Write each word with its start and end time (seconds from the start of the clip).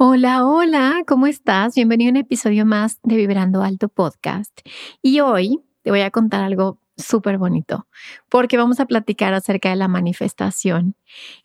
Hola, 0.00 0.46
hola, 0.46 1.02
¿cómo 1.08 1.26
estás? 1.26 1.74
Bienvenido 1.74 2.10
a 2.10 2.12
un 2.12 2.16
episodio 2.18 2.64
más 2.64 3.00
de 3.02 3.16
Vibrando 3.16 3.64
Alto 3.64 3.88
Podcast. 3.88 4.60
Y 5.02 5.18
hoy 5.18 5.64
te 5.82 5.90
voy 5.90 6.02
a 6.02 6.12
contar 6.12 6.44
algo 6.44 6.78
súper 6.96 7.36
bonito, 7.36 7.88
porque 8.28 8.56
vamos 8.56 8.78
a 8.78 8.86
platicar 8.86 9.34
acerca 9.34 9.70
de 9.70 9.74
la 9.74 9.88
manifestación 9.88 10.94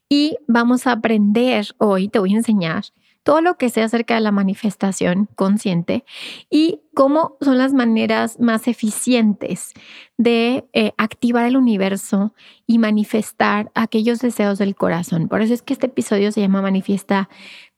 y 0.08 0.38
vamos 0.48 0.86
a 0.86 0.92
aprender 0.92 1.66
hoy, 1.80 2.10
te 2.10 2.20
voy 2.20 2.36
a 2.36 2.38
enseñar 2.38 2.84
todo 3.24 3.42
lo 3.42 3.58
que 3.58 3.70
sé 3.70 3.82
acerca 3.82 4.16
de 4.16 4.22
la 4.22 4.32
manifestación 4.32 5.30
consciente 5.36 6.04
y 6.50 6.82
cómo 6.94 7.38
son 7.42 7.58
las 7.58 7.74
maneras 7.74 8.40
más 8.40 8.68
eficientes 8.68 9.72
de 10.18 10.68
eh, 10.74 10.92
activar 10.98 11.46
el 11.46 11.58
universo 11.58 12.34
y 12.68 12.78
manifestar 12.80 13.72
aquellos 13.74 14.20
deseos 14.20 14.60
del 14.60 14.76
corazón. 14.76 15.30
Por 15.30 15.42
eso 15.42 15.54
es 15.54 15.62
que 15.62 15.74
este 15.74 15.88
episodio 15.88 16.32
se 16.32 16.42
llama 16.42 16.62
Manifiesta 16.62 17.30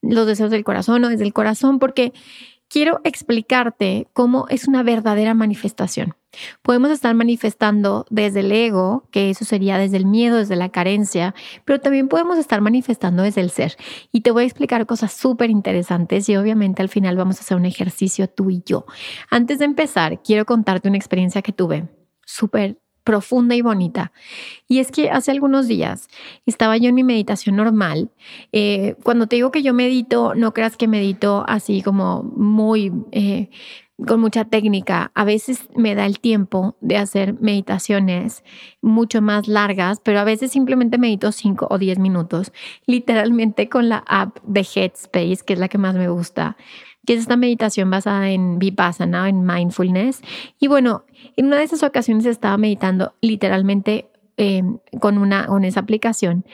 los 0.10 0.28
deseos 0.28 0.52
del 0.52 0.64
corazón 0.64 1.04
o 1.04 1.10
desde 1.10 1.24
el 1.24 1.34
corazón, 1.34 1.80
porque 1.80 2.14
quiero 2.70 3.02
explicarte 3.04 4.08
cómo 4.14 4.48
es 4.50 4.68
una 4.68 4.84
verdadera 4.84 5.34
manifestación. 5.34 6.16
Podemos 6.62 6.92
estar 6.92 7.16
manifestando 7.16 8.06
desde 8.10 8.42
el 8.42 8.52
ego, 8.52 9.08
que 9.12 9.30
eso 9.30 9.46
sería 9.46 9.78
desde 9.78 9.98
el 9.98 10.06
miedo, 10.06 10.38
desde 10.38 10.58
la 10.58 10.70
carencia, 10.70 11.34
pero 11.64 11.80
también 11.80 12.10
podemos 12.10 12.38
estar 12.38 12.60
manifestando 12.60 13.24
desde 13.24 13.42
el 13.42 13.50
ser. 13.50 13.78
Y 14.12 14.22
te 14.22 14.32
voy 14.32 14.44
a 14.44 14.46
explicar 14.48 14.86
cosas 14.86 15.14
súper 15.14 15.50
interesantes 15.50 16.28
y 16.28 16.36
obviamente 16.36 16.82
al 16.82 16.90
final 16.90 17.16
vamos 17.16 17.38
a 17.38 17.42
hacer 17.42 17.56
un 17.56 17.66
ejercicio 17.66 18.28
tú 18.28 18.50
y 18.50 18.62
yo. 18.66 18.86
Antes 19.30 19.60
de 19.60 19.66
empezar, 19.66 20.22
quiero 20.22 20.46
contarte 20.46 20.90
una 20.90 20.98
experiencia 20.98 21.42
que 21.42 21.54
tuve 21.54 21.88
súper 22.26 22.80
profunda 23.06 23.56
y 23.56 23.62
bonita. 23.62 24.12
Y 24.68 24.80
es 24.80 24.92
que 24.92 25.10
hace 25.10 25.32
algunos 25.32 25.70
días 25.70 26.10
estaba 26.46 26.76
yo 26.76 26.90
en 26.90 26.96
mi 26.96 27.06
meditación 27.06 27.56
normal. 27.56 28.10
Eh, 28.52 28.96
cuando 29.04 29.28
te 29.28 29.38
digo 29.38 29.52
que 29.52 29.64
yo 29.64 29.74
medito, 29.74 30.36
no 30.36 30.54
creas 30.54 30.76
que 30.76 30.90
medito 30.90 31.46
así 31.48 31.82
como 31.82 32.24
muy... 32.24 32.92
Eh, 33.14 33.50
con 34.06 34.20
mucha 34.20 34.44
técnica. 34.44 35.12
A 35.16 35.24
veces 35.24 35.70
me 35.74 35.96
da 35.96 36.06
el 36.06 36.20
tiempo 36.20 36.76
de 36.82 36.98
hacer 36.98 37.40
meditaciones 37.40 38.44
mucho 38.82 39.22
más 39.22 39.48
largas, 39.48 40.02
pero 40.04 40.20
a 40.20 40.26
veces 40.26 40.52
simplemente 40.52 40.98
medito 40.98 41.32
5 41.32 41.68
o 41.70 41.78
10 41.78 42.00
minutos, 42.00 42.52
literalmente 42.86 43.70
con 43.70 43.88
la 43.88 44.04
app 44.06 44.40
de 44.44 44.68
Headspace, 44.76 45.46
que 45.46 45.54
es 45.54 45.60
la 45.60 45.70
que 45.70 45.78
más 45.78 45.96
me 45.96 46.10
gusta 46.10 46.58
que 47.06 47.14
es 47.14 47.22
esta 47.22 47.38
meditación 47.38 47.90
basada 47.90 48.30
en 48.30 48.60
Vipassana, 48.60 49.30
en 49.30 49.46
mindfulness. 49.46 50.22
Y 50.60 50.68
bueno, 50.68 51.04
en 51.36 51.48
una 51.48 51.58
de 51.58 51.64
esas 51.64 51.84
ocasiones 51.84 52.26
estaba 52.26 52.58
meditando 52.58 53.14
literalmente 53.22 54.10
em, 54.38 54.80
con, 55.00 55.18
una, 55.18 55.48
con 55.48 55.64
esa 55.66 55.80
aplicación 55.80 56.46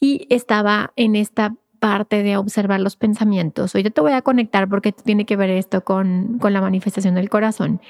y 0.00 0.26
estaba 0.30 0.92
en 0.96 1.16
esta 1.16 1.54
parte 1.82 2.22
de 2.22 2.36
observar 2.36 2.80
los 2.80 2.94
pensamientos. 2.94 3.74
Hoy 3.74 3.82
te 3.82 4.00
voy 4.00 4.12
a 4.12 4.22
conectar 4.22 4.68
porque 4.68 4.92
tiene 4.92 5.26
que 5.26 5.34
ver 5.34 5.50
esto 5.50 5.82
con, 5.82 6.38
con 6.38 6.52
la 6.52 6.60
manifestación 6.60 7.16
del 7.16 7.28
corazón. 7.28 7.80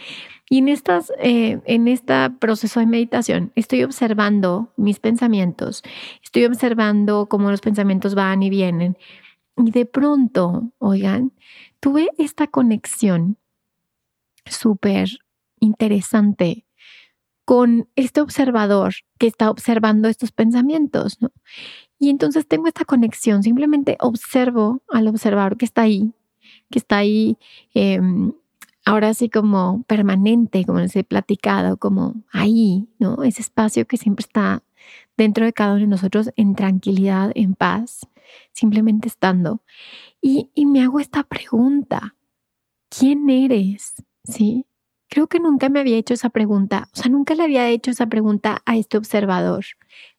Y 0.49 0.59
en, 0.59 0.69
estas, 0.69 1.12
eh, 1.19 1.61
en 1.67 1.89
este 1.89 2.31
proceso 2.39 2.81
de 2.81 2.87
meditación 2.87 3.53
estoy 3.55 3.84
observando 3.84 4.73
mis 4.77 4.99
pensamientos, 4.99 5.83
estoy 6.23 6.47
observando 6.47 7.27
cómo 7.27 7.50
los 7.50 7.61
pensamientos 7.61 8.15
van 8.15 8.43
y 8.43 8.49
vienen. 8.49 8.97
Y 9.57 9.71
de 9.71 9.87
pronto, 9.87 10.73
oigan, 10.79 11.33
tuve 11.81 12.11
esta 12.19 12.47
conexión 12.47 13.37
súper 14.47 15.09
interesante 15.61 16.67
con 17.45 17.89
este 17.97 18.21
observador 18.21 18.95
que 19.19 19.27
está 19.27 19.51
observando 19.51 20.09
estos 20.09 20.33
pensamientos, 20.33 21.21
¿no? 21.21 21.31
Y 21.99 22.11
entonces 22.11 22.47
tengo 22.47 22.67
esta 22.67 22.85
conexión, 22.85 23.43
simplemente 23.43 23.97
observo 24.01 24.83
al 24.89 25.09
observador 25.09 25.57
que 25.57 25.65
está 25.65 25.83
ahí, 25.83 26.12
que 26.71 26.79
está 26.79 26.99
ahí 26.99 27.37
em, 27.75 28.33
ahora 28.85 29.15
sí 29.15 29.29
como 29.29 29.85
permanente, 29.85 30.65
como 30.65 30.81
les 30.81 30.97
he 30.97 31.05
platicado, 31.05 31.77
como 31.77 32.23
ahí, 32.33 32.89
¿no? 32.99 33.23
Ese 33.23 33.43
espacio 33.43 33.87
que 33.87 33.97
siempre 33.97 34.25
está 34.25 34.62
dentro 35.17 35.45
de 35.45 35.53
cada 35.53 35.73
uno 35.73 35.83
de 35.83 35.87
nosotros 35.87 36.31
en 36.37 36.55
tranquilidad, 36.55 37.31
en 37.35 37.55
paz, 37.55 38.09
simplemente 38.53 39.09
estando. 39.09 39.62
Y, 40.20 40.50
me 40.66 40.82
hago 40.82 41.00
esta 41.00 41.25
pregunta, 41.25 42.16
¿quién 42.88 43.28
eres? 43.31 43.94
¿Sí? 44.25 44.66
Creo 45.09 45.26
que 45.26 45.41
nunca 45.41 45.69
me 45.69 45.81
había 45.81 45.98
hecho 45.98 46.15
esa 46.15 46.31
pregunta, 46.31 46.88
o 46.94 46.97
sea, 46.97 47.10
nunca 47.10 47.34
le 47.34 47.43
había 47.43 47.69
hecho 47.69 47.91
esa 47.91 48.06
pregunta 48.06 48.62
a 48.65 48.76
este 48.76 48.97
observador 48.97 49.65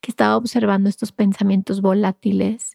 que 0.01 0.11
estaba 0.11 0.37
observando 0.37 0.87
estos 0.87 1.11
pensamientos 1.11 1.81
volátiles 1.81 2.73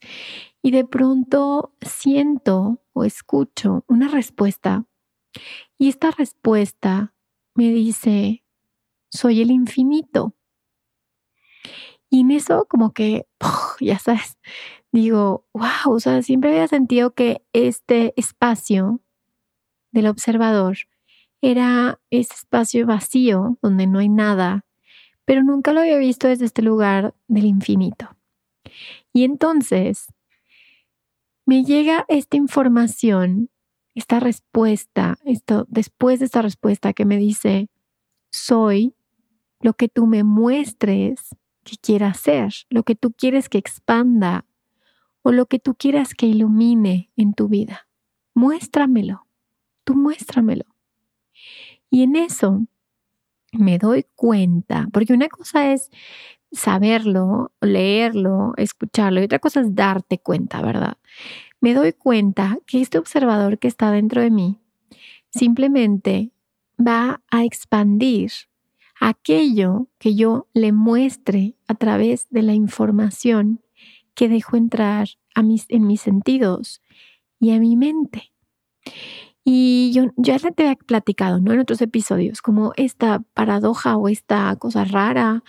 y 0.60 0.72
de 0.72 0.84
pronto 0.84 1.72
siento 1.80 2.82
o 2.92 3.04
escucho 3.04 3.84
una 3.86 4.08
respuesta 4.08 4.88
y 5.78 5.88
esta 5.88 6.10
respuesta 6.10 7.14
me 7.54 7.70
dice, 7.70 8.44
soy 9.10 9.42
el 9.42 9.50
infinito. 9.50 10.34
Y 12.10 12.20
en 12.20 12.30
eso 12.30 12.66
como 12.68 12.92
que, 12.92 13.26
ya 13.80 13.98
sabes, 13.98 14.38
digo, 14.92 15.44
wow, 15.52 15.94
o 15.94 16.00
sea, 16.00 16.22
siempre 16.22 16.50
había 16.50 16.68
sentido 16.68 17.12
que 17.14 17.42
este 17.52 18.14
espacio 18.16 19.00
del 19.92 20.06
observador 20.06 20.76
era 21.40 22.00
ese 22.10 22.34
espacio 22.34 22.86
vacío 22.86 23.58
donde 23.62 23.86
no 23.86 23.98
hay 23.98 24.08
nada, 24.08 24.64
pero 25.24 25.42
nunca 25.42 25.72
lo 25.72 25.80
había 25.80 25.98
visto 25.98 26.26
desde 26.28 26.46
este 26.46 26.62
lugar 26.62 27.14
del 27.28 27.44
infinito. 27.44 28.16
Y 29.12 29.24
entonces 29.24 30.06
me 31.46 31.64
llega 31.64 32.04
esta 32.08 32.36
información, 32.36 33.50
esta 33.94 34.20
respuesta, 34.20 35.18
esto 35.24 35.66
después 35.68 36.18
de 36.18 36.26
esta 36.26 36.42
respuesta 36.42 36.92
que 36.92 37.04
me 37.04 37.16
dice, 37.16 37.68
soy 38.30 38.94
lo 39.60 39.72
que 39.74 39.88
tú 39.88 40.06
me 40.06 40.24
muestres 40.24 41.34
que 41.68 41.76
quiera 41.76 42.14
ser, 42.14 42.54
lo 42.70 42.82
que 42.82 42.94
tú 42.94 43.12
quieres 43.12 43.48
que 43.48 43.58
expanda 43.58 44.46
o 45.22 45.32
lo 45.32 45.46
que 45.46 45.58
tú 45.58 45.74
quieras 45.74 46.14
que 46.14 46.26
ilumine 46.26 47.10
en 47.16 47.34
tu 47.34 47.48
vida. 47.48 47.88
Muéstramelo, 48.34 49.26
tú 49.84 49.94
muéstramelo. 49.94 50.64
Y 51.90 52.04
en 52.04 52.16
eso 52.16 52.66
me 53.52 53.78
doy 53.78 54.06
cuenta, 54.14 54.88
porque 54.92 55.12
una 55.12 55.28
cosa 55.28 55.72
es 55.72 55.90
saberlo, 56.52 57.52
leerlo, 57.60 58.54
escucharlo, 58.56 59.20
y 59.20 59.24
otra 59.24 59.38
cosa 59.38 59.60
es 59.60 59.74
darte 59.74 60.18
cuenta, 60.18 60.62
¿verdad? 60.62 60.96
Me 61.60 61.74
doy 61.74 61.92
cuenta 61.92 62.58
que 62.66 62.80
este 62.80 62.98
observador 62.98 63.58
que 63.58 63.68
está 63.68 63.90
dentro 63.90 64.22
de 64.22 64.30
mí 64.30 64.60
simplemente 65.30 66.30
va 66.78 67.20
a 67.30 67.44
expandir 67.44 68.30
aquello 69.00 69.88
que 69.98 70.14
yo 70.14 70.48
le 70.52 70.72
muestre 70.72 71.56
a 71.66 71.74
través 71.74 72.28
de 72.30 72.42
la 72.42 72.54
información 72.54 73.60
que 74.14 74.28
dejo 74.28 74.56
entrar 74.56 75.08
a 75.34 75.42
mis, 75.42 75.66
en 75.68 75.86
mis 75.86 76.00
sentidos 76.00 76.82
y 77.38 77.52
a 77.52 77.60
mi 77.60 77.76
mente. 77.76 78.32
Y 79.44 79.92
yo 79.94 80.12
ya 80.16 80.38
te 80.38 80.70
he 80.70 80.76
platicado 80.76 81.40
¿no? 81.40 81.52
en 81.52 81.60
otros 81.60 81.80
episodios 81.80 82.42
como 82.42 82.72
esta 82.76 83.20
paradoja 83.32 83.96
o 83.96 84.08
esta 84.08 84.54
cosa 84.56 84.84
rara 84.84 85.42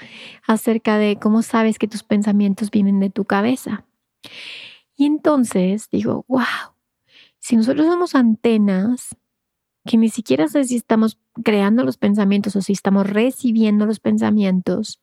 acerca 0.48 0.98
de 0.98 1.18
cómo 1.18 1.42
sabes 1.42 1.78
que 1.78 1.88
tus 1.88 2.04
pensamientos 2.04 2.72
vienen 2.72 3.00
de 3.00 3.10
tu 3.10 3.26
cabeza. 3.26 3.86
Y 4.96 5.06
entonces 5.06 5.90
digo, 5.92 6.24
wow, 6.28 6.46
si 7.40 7.58
nosotros 7.58 7.88
somos 7.88 8.16
antenas 8.16 9.18
que 9.86 9.98
ni 9.98 10.10
siquiera 10.10 10.48
sé 10.48 10.64
si 10.66 10.76
estamos 10.76 11.18
creando 11.44 11.84
los 11.84 11.98
pensamientos 11.98 12.56
o 12.56 12.62
si 12.62 12.74
estamos 12.74 13.08
recibiendo 13.08 13.86
los 13.86 14.00
pensamientos, 14.00 15.00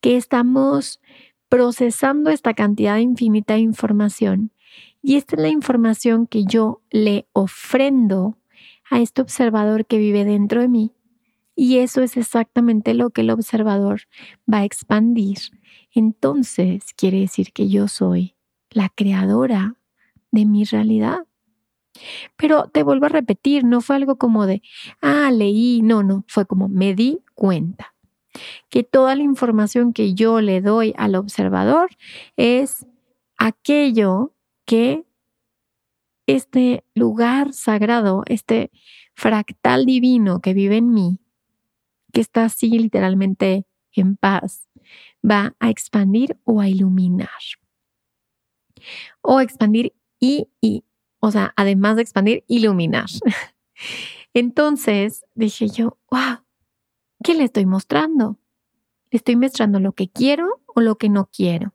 que 0.00 0.16
estamos 0.16 1.00
procesando 1.48 2.30
esta 2.30 2.54
cantidad 2.54 2.98
infinita 2.98 3.54
de 3.54 3.60
información. 3.60 4.52
Y 5.02 5.16
esta 5.16 5.36
es 5.36 5.42
la 5.42 5.48
información 5.48 6.26
que 6.26 6.44
yo 6.44 6.82
le 6.90 7.28
ofrendo 7.32 8.36
a 8.90 9.00
este 9.00 9.22
observador 9.22 9.86
que 9.86 9.98
vive 9.98 10.24
dentro 10.24 10.60
de 10.60 10.68
mí. 10.68 10.92
Y 11.54 11.78
eso 11.78 12.02
es 12.02 12.16
exactamente 12.16 12.92
lo 12.92 13.10
que 13.10 13.22
el 13.22 13.30
observador 13.30 14.02
va 14.52 14.58
a 14.58 14.64
expandir. 14.64 15.38
Entonces 15.92 16.92
quiere 16.94 17.20
decir 17.20 17.52
que 17.52 17.68
yo 17.68 17.88
soy 17.88 18.34
la 18.70 18.90
creadora 18.90 19.76
de 20.30 20.44
mi 20.44 20.64
realidad. 20.64 21.26
Pero 22.36 22.68
te 22.68 22.82
vuelvo 22.82 23.06
a 23.06 23.10
repetir, 23.10 23.64
no 23.64 23.80
fue 23.80 23.96
algo 23.96 24.16
como 24.16 24.46
de, 24.46 24.62
ah, 25.00 25.30
leí, 25.32 25.82
no, 25.82 26.02
no, 26.02 26.24
fue 26.28 26.46
como 26.46 26.68
me 26.68 26.94
di 26.94 27.20
cuenta 27.34 27.94
que 28.68 28.82
toda 28.82 29.14
la 29.14 29.22
información 29.22 29.92
que 29.92 30.14
yo 30.14 30.40
le 30.40 30.60
doy 30.60 30.94
al 30.96 31.14
observador 31.14 31.90
es 32.36 32.86
aquello 33.38 34.32
que 34.64 35.04
este 36.26 36.84
lugar 36.94 37.52
sagrado, 37.52 38.22
este 38.26 38.70
fractal 39.14 39.86
divino 39.86 40.40
que 40.40 40.54
vive 40.54 40.76
en 40.76 40.92
mí, 40.92 41.20
que 42.12 42.20
está 42.20 42.44
así 42.44 42.78
literalmente 42.78 43.64
en 43.92 44.16
paz, 44.16 44.68
va 45.28 45.54
a 45.60 45.70
expandir 45.70 46.38
o 46.44 46.60
a 46.60 46.68
iluminar. 46.68 47.28
O 49.22 49.40
expandir 49.40 49.94
y, 50.20 50.48
y 50.60 50.84
o 51.20 51.30
sea, 51.30 51.52
además 51.56 51.96
de 51.96 52.02
expandir, 52.02 52.44
iluminar. 52.46 53.06
Entonces 54.34 55.24
dije 55.34 55.68
yo, 55.68 55.98
wow, 56.10 56.44
¿qué 57.22 57.34
le 57.34 57.44
estoy 57.44 57.66
mostrando? 57.66 58.38
¿Le 59.10 59.18
estoy 59.18 59.36
mostrando 59.36 59.80
lo 59.80 59.92
que 59.92 60.08
quiero 60.08 60.62
o 60.66 60.80
lo 60.80 60.96
que 60.96 61.08
no 61.08 61.30
quiero? 61.32 61.74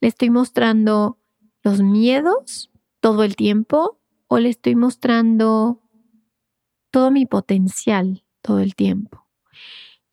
¿Le 0.00 0.08
estoy 0.08 0.30
mostrando 0.30 1.18
los 1.62 1.80
miedos 1.80 2.70
todo 3.00 3.24
el 3.24 3.34
tiempo 3.34 3.98
o 4.28 4.38
le 4.38 4.50
estoy 4.50 4.76
mostrando 4.76 5.82
todo 6.90 7.10
mi 7.10 7.26
potencial 7.26 8.24
todo 8.40 8.60
el 8.60 8.74
tiempo? 8.74 9.26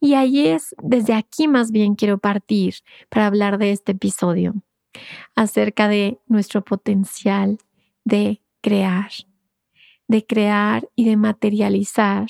Y 0.00 0.14
ahí 0.14 0.46
es, 0.48 0.74
desde 0.82 1.14
aquí 1.14 1.48
más 1.48 1.70
bien 1.70 1.94
quiero 1.94 2.18
partir 2.18 2.74
para 3.08 3.26
hablar 3.26 3.56
de 3.56 3.72
este 3.72 3.92
episodio, 3.92 4.54
acerca 5.34 5.88
de 5.88 6.18
nuestro 6.26 6.62
potencial 6.62 7.58
de 8.04 8.42
crear, 8.64 9.10
de 10.08 10.24
crear 10.24 10.88
y 10.96 11.04
de 11.04 11.18
materializar 11.18 12.28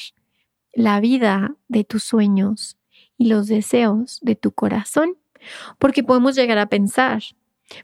la 0.72 0.98
vida 0.98 1.54
de 1.68 1.84
tus 1.84 2.02
sueños 2.02 2.76
y 3.16 3.28
los 3.28 3.46
deseos 3.46 4.18
de 4.20 4.34
tu 4.34 4.50
corazón. 4.50 5.16
Porque 5.78 6.02
podemos 6.02 6.34
llegar 6.34 6.58
a 6.58 6.68
pensar, 6.68 7.22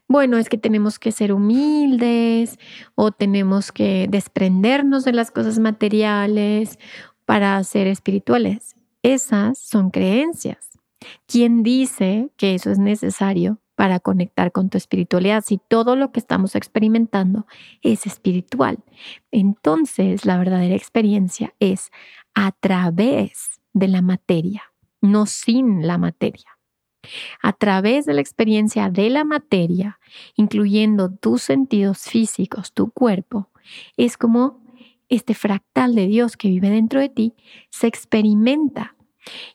bueno, 0.08 0.36
es 0.36 0.48
que 0.48 0.58
tenemos 0.58 0.98
que 0.98 1.12
ser 1.12 1.32
humildes 1.32 2.58
o 2.96 3.12
tenemos 3.12 3.70
que 3.70 4.08
desprendernos 4.10 5.04
de 5.04 5.12
las 5.12 5.30
cosas 5.30 5.60
materiales 5.60 6.80
para 7.26 7.62
ser 7.62 7.86
espirituales. 7.86 8.74
Esas 9.04 9.58
son 9.58 9.90
creencias. 9.90 10.70
¿Quién 11.28 11.62
dice 11.62 12.30
que 12.36 12.56
eso 12.56 12.70
es 12.70 12.80
necesario 12.80 13.59
para 13.80 13.98
conectar 13.98 14.52
con 14.52 14.68
tu 14.68 14.76
espiritualidad. 14.76 15.42
Si 15.42 15.56
todo 15.56 15.96
lo 15.96 16.12
que 16.12 16.20
estamos 16.20 16.54
experimentando 16.54 17.46
es 17.80 18.04
espiritual, 18.04 18.76
entonces 19.30 20.26
la 20.26 20.36
verdadera 20.36 20.74
experiencia 20.74 21.54
es 21.60 21.90
a 22.34 22.52
través 22.52 23.62
de 23.72 23.88
la 23.88 24.02
materia, 24.02 24.64
no 25.00 25.24
sin 25.24 25.86
la 25.86 25.96
materia. 25.96 26.58
A 27.42 27.54
través 27.54 28.04
de 28.04 28.12
la 28.12 28.20
experiencia 28.20 28.90
de 28.90 29.08
la 29.08 29.24
materia, 29.24 29.98
incluyendo 30.36 31.10
tus 31.10 31.40
sentidos 31.40 32.00
físicos, 32.00 32.74
tu 32.74 32.90
cuerpo, 32.90 33.48
es 33.96 34.18
como 34.18 34.62
este 35.08 35.32
fractal 35.32 35.94
de 35.94 36.06
Dios 36.06 36.36
que 36.36 36.48
vive 36.48 36.68
dentro 36.68 37.00
de 37.00 37.08
ti 37.08 37.34
se 37.70 37.86
experimenta 37.86 38.94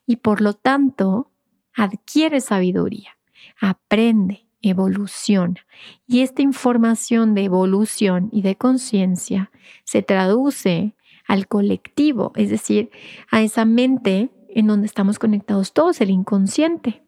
y 0.07 0.15
por 0.15 0.41
lo 0.41 0.53
tanto 0.53 1.29
adquiere 1.75 2.41
sabiduría 2.41 3.14
aprende, 3.59 4.45
evoluciona. 4.61 5.65
Y 6.07 6.21
esta 6.21 6.41
información 6.41 7.35
de 7.35 7.43
evolución 7.43 8.29
y 8.31 8.41
de 8.41 8.55
conciencia 8.55 9.51
se 9.83 10.01
traduce 10.01 10.95
al 11.27 11.47
colectivo, 11.47 12.31
es 12.35 12.49
decir, 12.49 12.89
a 13.31 13.41
esa 13.41 13.65
mente 13.65 14.29
en 14.49 14.67
donde 14.67 14.87
estamos 14.87 15.19
conectados 15.19 15.73
todos, 15.73 15.99
el 16.01 16.09
inconsciente. 16.09 17.03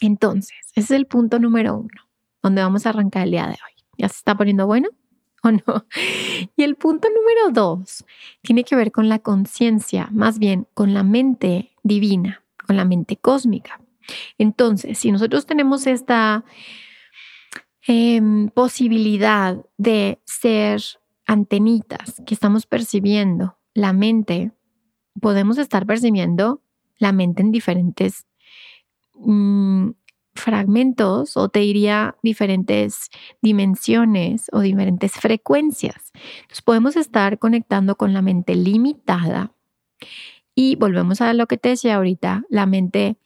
Entonces, 0.00 0.56
ese 0.74 0.80
es 0.80 0.90
el 0.92 1.06
punto 1.06 1.38
número 1.38 1.76
uno, 1.76 2.08
donde 2.42 2.62
vamos 2.62 2.86
a 2.86 2.90
arrancar 2.90 3.24
el 3.24 3.32
día 3.32 3.46
de 3.46 3.52
hoy. 3.52 3.84
¿Ya 3.98 4.08
se 4.08 4.16
está 4.16 4.36
poniendo 4.36 4.66
bueno? 4.66 4.88
¿O 5.42 5.50
no? 5.50 5.60
Y 6.56 6.62
el 6.62 6.76
punto 6.76 7.08
número 7.08 7.50
dos 7.52 8.04
tiene 8.42 8.64
que 8.64 8.76
ver 8.76 8.92
con 8.92 9.08
la 9.08 9.18
conciencia, 9.18 10.08
más 10.12 10.38
bien 10.38 10.66
con 10.74 10.94
la 10.94 11.02
mente 11.02 11.72
divina, 11.82 12.42
con 12.66 12.76
la 12.76 12.84
mente 12.84 13.16
cósmica. 13.16 13.81
Entonces, 14.38 14.98
si 14.98 15.12
nosotros 15.12 15.46
tenemos 15.46 15.86
esta 15.86 16.44
em, 17.86 18.48
posibilidad 18.48 19.56
de 19.76 20.20
ser 20.24 20.82
antenitas 21.26 22.22
que 22.26 22.34
estamos 22.34 22.66
percibiendo 22.66 23.58
la 23.74 23.92
mente, 23.92 24.52
podemos 25.20 25.58
estar 25.58 25.86
percibiendo 25.86 26.62
la 26.98 27.12
mente 27.12 27.42
en 27.42 27.52
diferentes 27.52 28.26
mm, 29.14 29.90
fragmentos 30.34 31.36
o 31.36 31.48
te 31.48 31.60
diría 31.60 32.16
diferentes 32.22 33.10
dimensiones 33.40 34.46
o 34.52 34.60
diferentes 34.60 35.12
frecuencias. 35.12 36.12
Entonces 36.42 36.62
podemos 36.62 36.96
estar 36.96 37.38
conectando 37.38 37.96
con 37.96 38.12
la 38.12 38.22
mente 38.22 38.54
limitada 38.54 39.52
y 40.54 40.76
volvemos 40.76 41.20
a 41.20 41.32
lo 41.34 41.46
que 41.46 41.56
te 41.56 41.70
decía 41.70 41.96
ahorita, 41.96 42.44
la 42.48 42.66
mente 42.66 43.16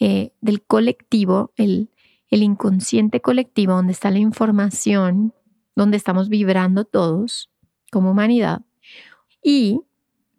eh, 0.00 0.32
del 0.40 0.62
colectivo, 0.62 1.52
el, 1.56 1.90
el 2.30 2.42
inconsciente 2.42 3.20
colectivo, 3.20 3.74
donde 3.74 3.92
está 3.92 4.10
la 4.10 4.18
información, 4.18 5.34
donde 5.76 5.96
estamos 5.96 6.28
vibrando 6.28 6.84
todos 6.84 7.50
como 7.90 8.10
humanidad. 8.10 8.62
Y 9.42 9.82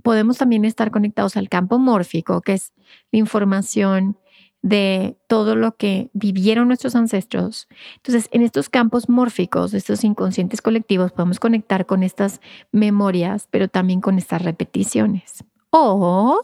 podemos 0.04 0.38
también 0.38 0.66
estar 0.66 0.92
conectados 0.92 1.38
al 1.38 1.50
campo 1.50 1.80
mórfico, 1.80 2.42
que 2.42 2.54
es 2.54 2.74
la 3.12 3.20
información 3.20 4.18
de 4.62 5.16
todo 5.28 5.56
lo 5.56 5.78
que 5.78 6.10
vivieron 6.14 6.68
nuestros 6.68 6.96
ancestros. 6.96 7.68
Entonces, 7.98 8.30
en 8.32 8.42
estos 8.42 8.68
campos 8.68 9.10
mórficos, 9.10 9.76
estos 9.76 10.04
inconscientes 10.04 10.60
colectivos, 10.62 11.12
podemos 11.12 11.40
conectar 11.40 11.86
con 11.86 12.02
estas 12.02 12.42
memorias, 12.72 13.48
pero 13.52 13.68
también 13.68 14.02
con 14.02 14.18
estas 14.18 14.42
repeticiones. 14.42 15.44
O 15.70 16.42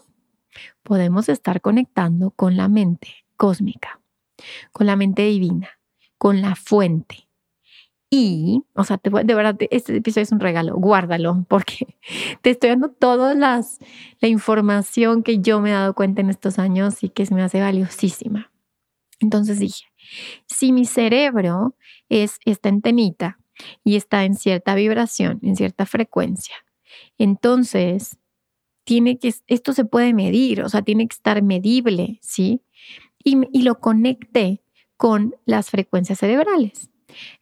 podemos 0.82 1.28
estar 1.28 1.60
conectando 1.60 2.30
con 2.30 2.56
la 2.56 2.68
mente 2.68 3.24
cósmica, 3.36 4.00
con 4.72 4.86
la 4.86 4.96
mente 4.96 5.22
divina, 5.22 5.70
con 6.18 6.40
la 6.40 6.54
fuente. 6.54 7.28
Y, 8.14 8.62
o 8.74 8.84
sea, 8.84 9.00
de 9.02 9.34
verdad, 9.34 9.56
este 9.70 9.96
episodio 9.96 10.24
es 10.24 10.32
un 10.32 10.40
regalo, 10.40 10.76
guárdalo, 10.76 11.44
porque 11.48 11.96
te 12.42 12.50
estoy 12.50 12.70
dando 12.70 12.90
toda 12.90 13.34
las, 13.34 13.78
la 14.20 14.28
información 14.28 15.22
que 15.22 15.38
yo 15.38 15.60
me 15.60 15.70
he 15.70 15.72
dado 15.72 15.94
cuenta 15.94 16.20
en 16.20 16.30
estos 16.30 16.58
años 16.58 17.02
y 17.02 17.08
que 17.08 17.24
se 17.26 17.34
me 17.34 17.42
hace 17.42 17.60
valiosísima. 17.60 18.52
Entonces 19.18 19.58
dije, 19.58 19.86
si 20.46 20.72
mi 20.72 20.84
cerebro 20.84 21.74
es 22.08 22.38
esta 22.44 22.68
antenita 22.68 23.38
y 23.82 23.96
está 23.96 24.24
en 24.24 24.34
cierta 24.34 24.74
vibración, 24.74 25.38
en 25.42 25.56
cierta 25.56 25.86
frecuencia, 25.86 26.56
entonces 27.18 28.18
tiene 28.84 29.18
que, 29.18 29.34
esto 29.46 29.72
se 29.72 29.84
puede 29.84 30.12
medir, 30.14 30.62
o 30.62 30.68
sea, 30.68 30.82
tiene 30.82 31.06
que 31.06 31.14
estar 31.14 31.42
medible, 31.42 32.18
¿sí? 32.22 32.62
Y, 33.24 33.38
y 33.52 33.62
lo 33.62 33.78
conecté 33.80 34.62
con 34.96 35.34
las 35.44 35.70
frecuencias 35.70 36.18
cerebrales. 36.18 36.90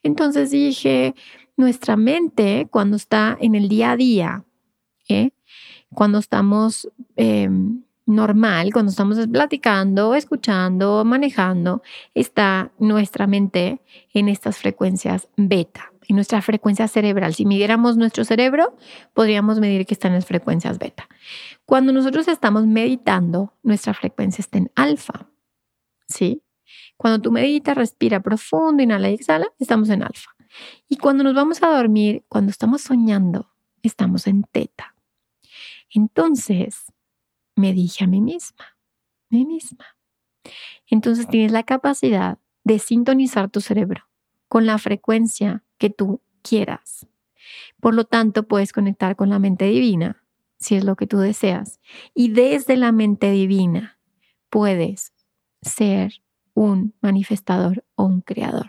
Entonces 0.02 0.50
dije, 0.50 1.14
nuestra 1.56 1.96
mente 1.96 2.66
cuando 2.70 2.96
está 2.96 3.36
en 3.40 3.54
el 3.54 3.68
día 3.68 3.92
a 3.92 3.96
día, 3.96 4.44
¿eh? 5.08 5.30
cuando 5.94 6.18
estamos 6.18 6.90
em, 7.16 7.82
normal, 8.10 8.72
cuando 8.72 8.90
estamos 8.90 9.18
platicando, 9.28 10.14
escuchando, 10.14 11.04
manejando, 11.04 11.82
está 12.14 12.72
nuestra 12.78 13.26
mente 13.26 13.80
en 14.12 14.28
estas 14.28 14.58
frecuencias 14.58 15.28
beta 15.36 15.90
en 16.10 16.16
nuestra 16.16 16.42
frecuencia 16.42 16.88
cerebral. 16.88 17.34
Si 17.34 17.46
midiéramos 17.46 17.96
nuestro 17.96 18.24
cerebro, 18.24 18.76
podríamos 19.14 19.60
medir 19.60 19.86
que 19.86 19.94
está 19.94 20.08
en 20.08 20.14
las 20.14 20.26
frecuencias 20.26 20.78
beta. 20.78 21.08
Cuando 21.64 21.92
nosotros 21.92 22.26
estamos 22.26 22.66
meditando, 22.66 23.54
nuestra 23.62 23.94
frecuencia 23.94 24.42
está 24.42 24.58
en 24.58 24.72
alfa. 24.74 25.28
¿Sí? 26.08 26.42
Cuando 26.96 27.22
tú 27.22 27.30
meditas, 27.30 27.76
respira 27.76 28.20
profundo, 28.20 28.82
inhala 28.82 29.08
y 29.08 29.14
exhala, 29.14 29.46
estamos 29.60 29.88
en 29.88 30.02
alfa. 30.02 30.30
Y 30.88 30.96
cuando 30.96 31.22
nos 31.22 31.34
vamos 31.34 31.62
a 31.62 31.68
dormir, 31.68 32.24
cuando 32.28 32.50
estamos 32.50 32.82
soñando, 32.82 33.52
estamos 33.82 34.26
en 34.26 34.42
teta. 34.42 34.96
Entonces, 35.94 36.92
me 37.60 37.72
dije 37.72 38.04
a 38.04 38.06
mí 38.06 38.20
misma, 38.20 38.76
mí 39.28 39.44
misma. 39.44 39.84
Entonces 40.86 41.28
tienes 41.28 41.52
la 41.52 41.62
capacidad 41.62 42.38
de 42.64 42.78
sintonizar 42.78 43.50
tu 43.50 43.60
cerebro 43.60 44.08
con 44.48 44.66
la 44.66 44.78
frecuencia 44.78 45.62
que 45.78 45.90
tú 45.90 46.20
quieras. 46.42 47.06
Por 47.80 47.94
lo 47.94 48.04
tanto, 48.04 48.46
puedes 48.48 48.72
conectar 48.72 49.16
con 49.16 49.30
la 49.30 49.38
mente 49.38 49.66
divina, 49.66 50.24
si 50.58 50.74
es 50.76 50.84
lo 50.84 50.96
que 50.96 51.06
tú 51.06 51.18
deseas. 51.18 51.80
Y 52.14 52.30
desde 52.30 52.76
la 52.76 52.92
mente 52.92 53.30
divina 53.30 53.98
puedes 54.50 55.12
ser 55.62 56.22
un 56.54 56.94
manifestador 57.00 57.84
o 57.94 58.04
un 58.04 58.20
creador. 58.20 58.68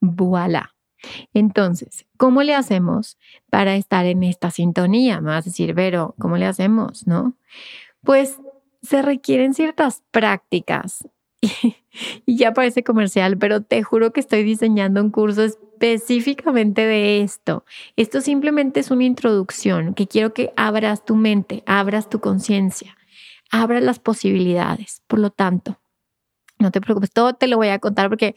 Voilà. 0.00 0.74
Entonces, 1.32 2.06
¿cómo 2.16 2.42
le 2.42 2.54
hacemos 2.54 3.18
para 3.50 3.76
estar 3.76 4.06
en 4.06 4.22
esta 4.22 4.50
sintonía? 4.50 5.20
Me 5.20 5.30
vas 5.30 5.46
a 5.46 5.50
decir, 5.50 5.74
Vero, 5.74 6.14
¿cómo 6.18 6.36
le 6.36 6.46
hacemos? 6.46 7.06
¿No? 7.06 7.34
Pues 8.02 8.38
se 8.82 9.02
requieren 9.02 9.54
ciertas 9.54 10.02
prácticas. 10.10 11.08
Y, 12.26 12.38
ya 12.38 12.52
parece 12.52 12.82
comercial, 12.82 13.38
pero 13.38 13.60
te 13.62 13.84
juro 13.84 14.12
que 14.12 14.18
estoy 14.18 14.42
diseñando 14.42 15.00
un 15.00 15.10
curso 15.10 15.44
específicamente 15.44 16.84
de 16.84 17.22
esto. 17.22 17.64
Esto 17.94 18.20
simplemente 18.20 18.80
es 18.80 18.90
una 18.90 19.04
introducción 19.04 19.94
que 19.94 20.08
quiero 20.08 20.34
que 20.34 20.52
abras 20.56 21.04
tu 21.04 21.14
mente, 21.14 21.62
abras 21.66 22.10
tu 22.10 22.18
conciencia, 22.18 22.96
abras 23.52 23.80
las 23.80 24.00
posibilidades. 24.00 25.02
Por 25.06 25.20
lo 25.20 25.30
tanto, 25.30 25.78
no 26.58 26.72
te 26.72 26.80
preocupes, 26.80 27.12
todo 27.12 27.34
te 27.34 27.46
lo 27.46 27.56
voy 27.58 27.68
a 27.68 27.78
contar 27.78 28.08
porque 28.08 28.34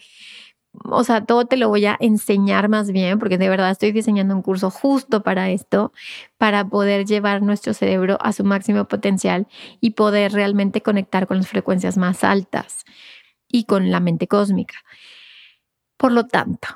o 0.84 1.04
sea, 1.04 1.26
todo 1.26 1.46
te 1.46 1.58
lo 1.58 1.70
voy 1.70 1.86
a 1.86 1.98
enseñar 2.00 2.70
más 2.70 2.92
bien, 2.92 3.20
porque 3.20 3.38
de 3.38 3.50
verdad 3.50 3.72
estoy 3.72 3.92
diseñando 3.92 4.36
un 4.36 4.42
curso 4.42 4.70
justo 4.70 5.24
para 5.24 5.50
esto, 5.50 5.92
para 6.38 6.66
poder 6.68 7.06
llevar 7.06 7.42
nuestro 7.42 7.74
cerebro 7.74 8.18
a 8.22 8.32
su 8.32 8.44
máximo 8.44 8.86
potencial 8.86 9.48
y 9.82 9.92
poder 9.92 10.32
realmente 10.34 10.82
conectar 10.82 11.28
con 11.28 11.38
las 11.38 11.48
frecuencias 11.48 11.98
más 11.98 12.24
altas 12.24 12.86
y 13.50 13.66
con 13.66 13.92
la 13.92 14.00
mente 14.00 14.28
cósmica. 14.28 14.76
Por 15.98 16.12
lo 16.12 16.28
tanto, 16.28 16.68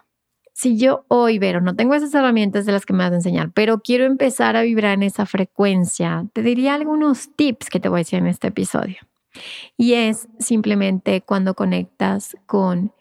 si 0.54 0.78
yo 0.78 1.06
hoy, 1.08 1.40
Vero, 1.40 1.62
no 1.62 1.76
tengo 1.76 1.94
esas 1.94 2.14
herramientas 2.14 2.66
de 2.66 2.72
las 2.72 2.86
que 2.86 2.94
me 2.94 3.04
vas 3.04 3.12
a 3.12 3.16
enseñar, 3.16 3.52
pero 3.52 3.82
quiero 3.82 4.06
empezar 4.06 4.56
a 4.56 4.62
vibrar 4.64 4.94
en 4.94 5.04
esa 5.04 5.26
frecuencia, 5.26 6.26
te 6.34 6.42
diría 6.42 6.76
algunos 6.76 7.36
tips 7.36 7.70
que 7.70 7.80
te 7.80 7.90
voy 7.90 7.98
a 7.98 8.02
decir 8.02 8.20
en 8.20 8.28
este 8.28 8.48
episodio. 8.48 8.98
Y 9.78 9.94
es 9.94 10.28
simplemente 10.40 11.22
cuando 11.22 11.54
conectas 11.54 12.36
con 12.46 12.94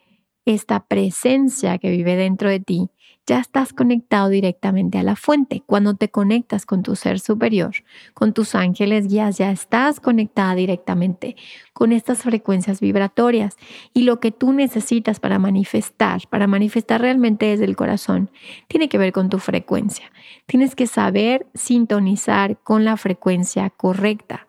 esta 0.45 0.87
presencia 0.87 1.79
que 1.79 1.91
vive 1.91 2.17
dentro 2.17 2.49
de 2.49 2.61
ti, 2.61 2.91
ya 3.27 3.39
estás 3.39 3.73
conectado 3.73 4.29
directamente 4.29 4.99
a 4.99 5.05
la 5.05 5.15
fuente. 5.15 5.63
Cuando 5.65 5.95
te 5.95 6.11
conectas 6.11 6.67
con 6.67 6.83
tu 6.83 6.97
ser 6.97 7.21
superior, 7.21 7.73
con 8.13 8.33
tus 8.33 8.57
ángeles 8.57 9.07
guías, 9.07 9.39
ya 9.39 9.53
estás 9.53 10.01
conectada 10.01 10.55
directamente 10.57 11.37
con 11.73 11.93
estas 11.93 12.23
frecuencias 12.23 12.81
vibratorias. 12.81 13.57
Y 13.95 14.03
lo 14.03 14.19
que 14.19 14.33
tú 14.33 14.53
necesitas 14.53 15.21
para 15.21 15.39
manifestar, 15.39 16.23
para 16.29 16.49
manifestar 16.49 17.03
realmente 17.03 17.47
desde 17.47 17.67
el 17.67 17.77
corazón, 17.77 18.31
tiene 18.67 18.89
que 18.89 18.99
ver 18.99 19.13
con 19.13 19.31
tu 19.31 19.39
frecuencia. 19.39 20.11
Tienes 20.47 20.75
que 20.75 20.89
saber 20.89 21.47
sintonizar 21.55 22.59
con 22.65 22.85
la 22.85 22.97
frecuencia 22.97 23.71
correcta. 23.71 24.49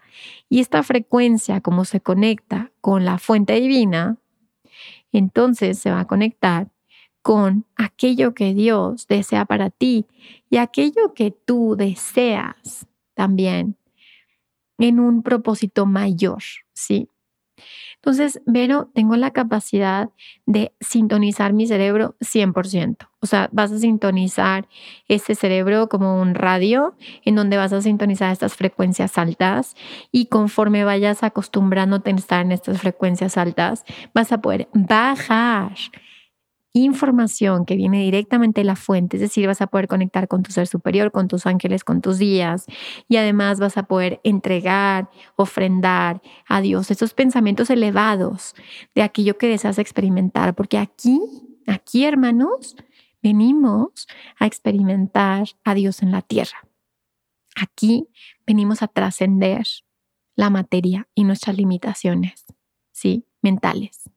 Y 0.49 0.59
esta 0.59 0.81
frecuencia, 0.81 1.61
como 1.61 1.85
se 1.85 2.01
conecta 2.01 2.71
con 2.81 3.05
la 3.05 3.17
fuente 3.17 3.53
divina, 3.53 4.17
entonces 5.17 5.79
se 5.79 5.91
va 5.91 6.01
a 6.01 6.07
conectar 6.07 6.69
con 7.21 7.65
aquello 7.75 8.33
que 8.33 8.53
Dios 8.53 9.07
desea 9.07 9.45
para 9.45 9.69
ti 9.69 10.07
y 10.49 10.57
aquello 10.57 11.13
que 11.13 11.31
tú 11.31 11.75
deseas 11.77 12.87
también 13.13 13.77
en 14.79 14.99
un 14.99 15.21
propósito 15.21 15.85
mayor, 15.85 16.41
¿sí? 16.73 17.07
Entonces, 18.03 18.41
Vero, 18.47 18.89
tengo 18.95 19.15
la 19.15 19.29
capacidad 19.29 20.09
de 20.47 20.73
sintonizar 20.79 21.53
mi 21.53 21.67
cerebro 21.67 22.15
100%. 22.19 23.09
O 23.19 23.27
sea, 23.27 23.47
vas 23.51 23.71
a 23.71 23.77
sintonizar 23.77 24.67
este 25.07 25.35
cerebro 25.35 25.87
como 25.87 26.19
un 26.19 26.33
radio 26.33 26.95
en 27.23 27.35
donde 27.35 27.57
vas 27.57 27.73
a 27.73 27.81
sintonizar 27.81 28.31
estas 28.31 28.55
frecuencias 28.55 29.19
altas 29.19 29.75
y 30.11 30.25
conforme 30.25 30.83
vayas 30.83 31.21
acostumbrándote 31.21 32.09
a 32.09 32.15
estar 32.15 32.41
en 32.41 32.51
estas 32.51 32.79
frecuencias 32.79 33.37
altas, 33.37 33.85
vas 34.15 34.31
a 34.31 34.41
poder 34.41 34.67
bajar 34.73 35.73
información 36.73 37.65
que 37.65 37.75
viene 37.75 38.01
directamente 38.01 38.61
de 38.61 38.65
la 38.65 38.75
fuente, 38.75 39.17
es 39.17 39.21
decir, 39.21 39.45
vas 39.47 39.61
a 39.61 39.67
poder 39.67 39.87
conectar 39.87 40.27
con 40.27 40.41
tu 40.41 40.51
ser 40.51 40.67
superior, 40.67 41.11
con 41.11 41.27
tus 41.27 41.45
ángeles, 41.45 41.83
con 41.83 42.01
tus 42.01 42.17
días 42.17 42.65
y 43.09 43.17
además 43.17 43.59
vas 43.59 43.77
a 43.77 43.83
poder 43.83 44.21
entregar, 44.23 45.09
ofrendar 45.35 46.21
a 46.47 46.61
Dios 46.61 46.89
esos 46.89 47.13
pensamientos 47.13 47.69
elevados 47.69 48.55
de 48.95 49.01
aquello 49.01 49.37
que 49.37 49.47
deseas 49.47 49.79
experimentar, 49.79 50.55
porque 50.55 50.77
aquí, 50.77 51.19
aquí 51.67 52.05
hermanos, 52.05 52.77
venimos 53.21 54.07
a 54.39 54.45
experimentar 54.45 55.47
a 55.63 55.73
Dios 55.73 56.01
en 56.01 56.11
la 56.11 56.21
tierra. 56.21 56.67
Aquí 57.55 58.07
venimos 58.47 58.81
a 58.81 58.87
trascender 58.87 59.65
la 60.35 60.49
materia 60.49 61.07
y 61.13 61.25
nuestras 61.25 61.57
limitaciones, 61.57 62.45
¿sí? 62.91 63.25
Mentales. 63.41 64.09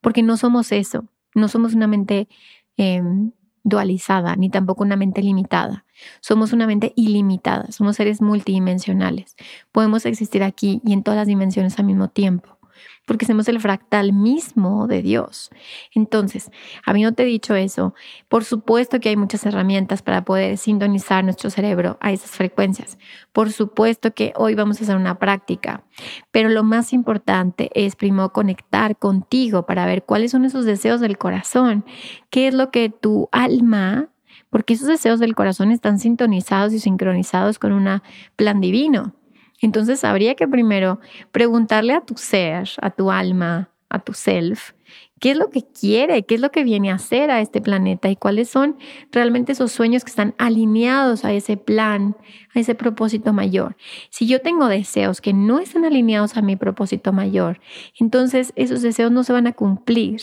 Porque 0.00 0.22
no 0.22 0.36
somos 0.36 0.72
eso. 0.72 1.08
No 1.34 1.48
somos 1.48 1.74
una 1.74 1.86
mente 1.86 2.28
em, 2.76 3.32
dualizada, 3.64 4.36
ni 4.36 4.50
tampoco 4.50 4.82
una 4.82 4.96
mente 4.96 5.22
limitada. 5.22 5.84
Somos 6.20 6.52
una 6.52 6.66
mente 6.66 6.92
ilimitada, 6.96 7.70
somos 7.72 7.96
seres 7.96 8.22
multidimensionales. 8.22 9.36
Podemos 9.72 10.06
existir 10.06 10.42
aquí 10.42 10.80
y 10.84 10.92
en 10.92 11.02
todas 11.02 11.18
las 11.18 11.26
dimensiones 11.26 11.78
al 11.78 11.86
mismo 11.86 12.08
tiempo 12.08 12.59
porque 13.04 13.26
somos 13.26 13.48
el 13.48 13.60
fractal 13.60 14.12
mismo 14.12 14.86
de 14.86 15.02
Dios. 15.02 15.50
Entonces, 15.94 16.50
habiéndote 16.84 17.24
dicho 17.24 17.54
eso, 17.54 17.94
por 18.28 18.44
supuesto 18.44 19.00
que 19.00 19.08
hay 19.08 19.16
muchas 19.16 19.44
herramientas 19.46 20.02
para 20.02 20.24
poder 20.24 20.58
sintonizar 20.58 21.24
nuestro 21.24 21.50
cerebro 21.50 21.98
a 22.00 22.12
esas 22.12 22.30
frecuencias. 22.30 22.98
Por 23.32 23.50
supuesto 23.52 24.12
que 24.14 24.32
hoy 24.36 24.54
vamos 24.54 24.80
a 24.80 24.84
hacer 24.84 24.96
una 24.96 25.18
práctica, 25.18 25.84
pero 26.30 26.48
lo 26.48 26.62
más 26.62 26.92
importante 26.92 27.70
es 27.74 27.96
primero 27.96 28.32
conectar 28.32 28.96
contigo 28.96 29.66
para 29.66 29.86
ver 29.86 30.04
cuáles 30.04 30.30
son 30.30 30.44
esos 30.44 30.64
deseos 30.64 31.00
del 31.00 31.18
corazón, 31.18 31.84
qué 32.30 32.48
es 32.48 32.54
lo 32.54 32.70
que 32.70 32.90
tu 32.90 33.28
alma 33.32 34.08
porque 34.50 34.74
esos 34.74 34.88
deseos 34.88 35.20
del 35.20 35.34
corazón 35.34 35.70
están 35.70 35.98
sintonizados 35.98 36.72
y 36.72 36.80
sincronizados 36.80 37.58
con 37.58 37.72
un 37.72 38.02
plan 38.36 38.60
divino. 38.60 39.14
Entonces 39.60 40.04
habría 40.04 40.34
que 40.34 40.48
primero 40.48 41.00
preguntarle 41.32 41.92
a 41.92 42.00
tu 42.00 42.16
ser, 42.16 42.70
a 42.80 42.90
tu 42.90 43.10
alma, 43.10 43.70
a 43.90 43.98
tu 43.98 44.14
self, 44.14 44.72
qué 45.18 45.32
es 45.32 45.36
lo 45.36 45.50
que 45.50 45.62
quiere, 45.62 46.22
qué 46.22 46.36
es 46.36 46.40
lo 46.40 46.50
que 46.50 46.64
viene 46.64 46.90
a 46.90 46.94
hacer 46.94 47.30
a 47.30 47.40
este 47.40 47.60
planeta 47.60 48.08
y 48.08 48.16
cuáles 48.16 48.48
son 48.48 48.78
realmente 49.12 49.52
esos 49.52 49.72
sueños 49.72 50.04
que 50.04 50.10
están 50.10 50.34
alineados 50.38 51.24
a 51.24 51.32
ese 51.32 51.56
plan, 51.56 52.16
a 52.54 52.60
ese 52.60 52.74
propósito 52.74 53.32
mayor. 53.32 53.76
Si 54.08 54.26
yo 54.26 54.40
tengo 54.40 54.68
deseos 54.68 55.20
que 55.20 55.32
no 55.32 55.58
están 55.58 55.84
alineados 55.84 56.36
a 56.36 56.42
mi 56.42 56.56
propósito 56.56 57.12
mayor, 57.12 57.60
entonces 57.98 58.52
esos 58.56 58.80
deseos 58.80 59.12
no 59.12 59.24
se 59.24 59.32
van 59.32 59.46
a 59.46 59.52
cumplir. 59.52 60.20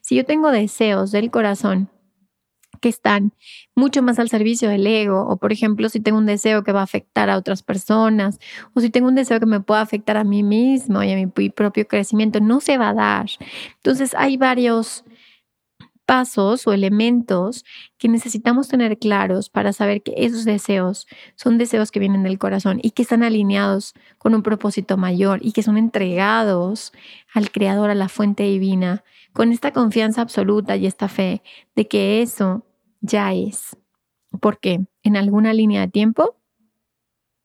Si 0.00 0.16
yo 0.16 0.24
tengo 0.24 0.50
deseos 0.50 1.12
del 1.12 1.30
corazón 1.30 1.88
que 2.80 2.88
están 2.88 3.32
mucho 3.74 4.02
más 4.02 4.18
al 4.18 4.28
servicio 4.28 4.68
del 4.68 4.86
ego, 4.86 5.26
o 5.28 5.36
por 5.36 5.52
ejemplo, 5.52 5.88
si 5.88 6.00
tengo 6.00 6.18
un 6.18 6.26
deseo 6.26 6.64
que 6.64 6.72
va 6.72 6.80
a 6.80 6.84
afectar 6.84 7.30
a 7.30 7.36
otras 7.36 7.62
personas, 7.62 8.38
o 8.74 8.80
si 8.80 8.90
tengo 8.90 9.08
un 9.08 9.14
deseo 9.14 9.40
que 9.40 9.46
me 9.46 9.60
pueda 9.60 9.80
afectar 9.80 10.16
a 10.16 10.24
mí 10.24 10.42
mismo 10.42 11.02
y 11.02 11.12
a 11.12 11.16
mi 11.16 11.26
propio 11.50 11.86
crecimiento, 11.86 12.40
no 12.40 12.60
se 12.60 12.78
va 12.78 12.90
a 12.90 12.94
dar. 12.94 13.26
Entonces 13.76 14.14
hay 14.16 14.36
varios 14.36 15.04
pasos 16.10 16.66
o 16.66 16.72
elementos 16.72 17.64
que 17.96 18.08
necesitamos 18.08 18.66
tener 18.66 18.98
claros 18.98 19.48
para 19.48 19.72
saber 19.72 20.02
que 20.02 20.12
esos 20.16 20.44
deseos 20.44 21.06
son 21.36 21.56
deseos 21.56 21.92
que 21.92 22.00
vienen 22.00 22.24
del 22.24 22.36
corazón 22.36 22.80
y 22.82 22.90
que 22.90 23.02
están 23.02 23.22
alineados 23.22 23.94
con 24.18 24.34
un 24.34 24.42
propósito 24.42 24.96
mayor 24.96 25.38
y 25.40 25.52
que 25.52 25.62
son 25.62 25.76
entregados 25.76 26.92
al 27.32 27.52
Creador, 27.52 27.90
a 27.90 27.94
la 27.94 28.08
fuente 28.08 28.42
divina, 28.42 29.04
con 29.32 29.52
esta 29.52 29.72
confianza 29.72 30.20
absoluta 30.20 30.74
y 30.74 30.86
esta 30.86 31.06
fe 31.06 31.42
de 31.76 31.86
que 31.86 32.22
eso 32.22 32.64
ya 33.00 33.32
es. 33.32 33.76
Porque 34.40 34.80
en 35.02 35.16
alguna 35.16 35.52
línea 35.52 35.80
de 35.80 35.88
tiempo, 35.88 36.36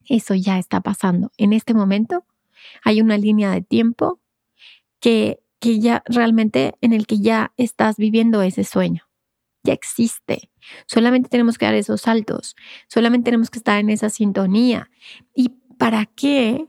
eso 0.07 0.35
ya 0.35 0.59
está 0.59 0.81
pasando. 0.81 1.31
En 1.37 1.53
este 1.53 1.73
momento 1.73 2.25
hay 2.83 3.01
una 3.01 3.17
línea 3.17 3.51
de 3.51 3.61
tiempo 3.61 4.19
que, 4.99 5.39
que 5.59 5.79
ya 5.79 6.03
realmente 6.05 6.73
en 6.81 6.93
el 6.93 7.07
que 7.07 7.19
ya 7.19 7.53
estás 7.57 7.97
viviendo 7.97 8.41
ese 8.41 8.63
sueño. 8.63 9.03
Ya 9.63 9.73
existe. 9.73 10.51
Solamente 10.85 11.29
tenemos 11.29 11.57
que 11.57 11.65
dar 11.65 11.73
esos 11.73 12.01
saltos. 12.01 12.55
Solamente 12.87 13.25
tenemos 13.25 13.49
que 13.49 13.57
estar 13.57 13.79
en 13.79 13.89
esa 13.89 14.09
sintonía. 14.09 14.89
¿Y 15.33 15.49
para 15.79 16.05
qué? 16.05 16.67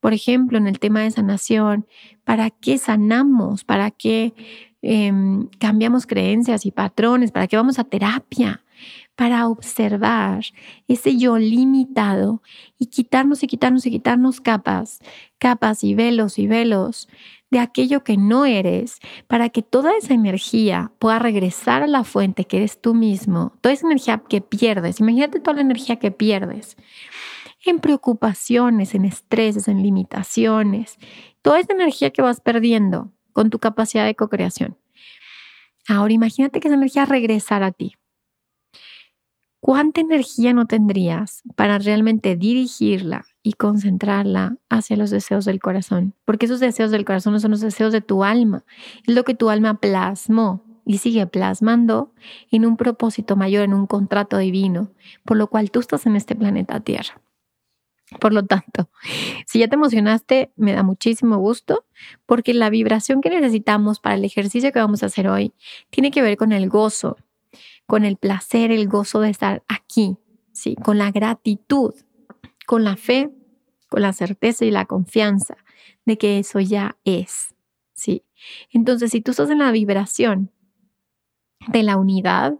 Por 0.00 0.14
ejemplo, 0.14 0.58
en 0.58 0.66
el 0.66 0.78
tema 0.78 1.00
de 1.00 1.10
sanación, 1.10 1.86
¿para 2.24 2.50
qué 2.50 2.78
sanamos? 2.78 3.64
¿Para 3.64 3.90
qué 3.90 4.32
Em, 4.80 5.48
cambiamos 5.58 6.06
creencias 6.06 6.64
y 6.64 6.70
patrones, 6.70 7.32
para 7.32 7.48
qué 7.48 7.56
vamos 7.56 7.78
a 7.78 7.84
terapia, 7.84 8.62
para 9.16 9.48
observar 9.48 10.44
ese 10.86 11.16
yo 11.16 11.38
limitado 11.38 12.42
y 12.78 12.86
quitarnos 12.86 13.42
y 13.42 13.48
quitarnos 13.48 13.86
y 13.86 13.90
quitarnos 13.90 14.40
capas, 14.40 15.00
capas 15.38 15.82
y 15.82 15.94
velos 15.96 16.38
y 16.38 16.46
velos 16.46 17.08
de 17.50 17.58
aquello 17.58 18.04
que 18.04 18.16
no 18.16 18.44
eres, 18.44 19.00
para 19.26 19.48
que 19.48 19.62
toda 19.62 19.96
esa 19.96 20.14
energía 20.14 20.92
pueda 21.00 21.18
regresar 21.18 21.82
a 21.82 21.88
la 21.88 22.04
fuente 22.04 22.44
que 22.44 22.58
eres 22.58 22.80
tú 22.80 22.94
mismo, 22.94 23.54
toda 23.60 23.72
esa 23.72 23.86
energía 23.86 24.22
que 24.28 24.40
pierdes, 24.40 25.00
imagínate 25.00 25.40
toda 25.40 25.56
la 25.56 25.62
energía 25.62 25.96
que 25.96 26.12
pierdes 26.12 26.76
en 27.64 27.80
preocupaciones, 27.80 28.94
en 28.94 29.04
estreses, 29.04 29.66
en 29.66 29.82
limitaciones, 29.82 30.98
toda 31.42 31.58
esa 31.58 31.72
energía 31.72 32.10
que 32.10 32.22
vas 32.22 32.40
perdiendo 32.40 33.10
con 33.38 33.50
tu 33.50 33.60
capacidad 33.60 34.04
de 34.04 34.16
co-creación. 34.16 34.76
Ahora 35.86 36.12
imagínate 36.12 36.58
que 36.58 36.66
esa 36.66 36.74
energía 36.74 37.04
regresara 37.04 37.66
a 37.66 37.70
ti. 37.70 37.94
¿Cuánta 39.60 40.00
energía 40.00 40.52
no 40.52 40.66
tendrías 40.66 41.44
para 41.54 41.78
realmente 41.78 42.34
dirigirla 42.34 43.26
y 43.44 43.52
concentrarla 43.52 44.56
hacia 44.68 44.96
los 44.96 45.10
deseos 45.10 45.44
del 45.44 45.60
corazón? 45.60 46.14
Porque 46.24 46.46
esos 46.46 46.58
deseos 46.58 46.90
del 46.90 47.04
corazón 47.04 47.32
no 47.32 47.38
son 47.38 47.52
los 47.52 47.60
deseos 47.60 47.92
de 47.92 48.00
tu 48.00 48.24
alma, 48.24 48.64
es 49.06 49.14
lo 49.14 49.22
que 49.22 49.36
tu 49.36 49.50
alma 49.50 49.78
plasmó 49.78 50.64
y 50.84 50.98
sigue 50.98 51.24
plasmando 51.28 52.12
en 52.50 52.66
un 52.66 52.76
propósito 52.76 53.36
mayor, 53.36 53.62
en 53.62 53.72
un 53.72 53.86
contrato 53.86 54.36
divino, 54.38 54.90
por 55.24 55.36
lo 55.36 55.46
cual 55.46 55.70
tú 55.70 55.78
estás 55.78 56.06
en 56.06 56.16
este 56.16 56.34
planeta 56.34 56.80
Tierra. 56.80 57.20
Por 58.20 58.32
lo 58.32 58.44
tanto, 58.46 58.88
si 59.46 59.58
ya 59.58 59.68
te 59.68 59.74
emocionaste, 59.74 60.50
me 60.56 60.72
da 60.72 60.82
muchísimo 60.82 61.36
gusto 61.36 61.84
porque 62.24 62.54
la 62.54 62.70
vibración 62.70 63.20
que 63.20 63.28
necesitamos 63.28 64.00
para 64.00 64.14
el 64.14 64.24
ejercicio 64.24 64.72
que 64.72 64.78
vamos 64.78 65.02
a 65.02 65.06
hacer 65.06 65.28
hoy 65.28 65.52
tiene 65.90 66.10
que 66.10 66.22
ver 66.22 66.38
con 66.38 66.52
el 66.52 66.70
gozo, 66.70 67.18
con 67.86 68.04
el 68.04 68.16
placer, 68.16 68.72
el 68.72 68.88
gozo 68.88 69.20
de 69.20 69.30
estar 69.30 69.62
aquí, 69.68 70.16
¿sí? 70.52 70.74
con 70.76 70.96
la 70.96 71.10
gratitud, 71.10 71.94
con 72.66 72.82
la 72.82 72.96
fe, 72.96 73.30
con 73.90 74.02
la 74.02 74.14
certeza 74.14 74.64
y 74.64 74.70
la 74.70 74.86
confianza 74.86 75.56
de 76.06 76.16
que 76.16 76.38
eso 76.38 76.60
ya 76.60 76.96
es. 77.04 77.54
¿sí? 77.92 78.24
Entonces, 78.70 79.10
si 79.10 79.20
tú 79.20 79.32
estás 79.32 79.50
en 79.50 79.58
la 79.58 79.70
vibración 79.70 80.50
de 81.66 81.82
la 81.82 81.96
unidad, 81.96 82.54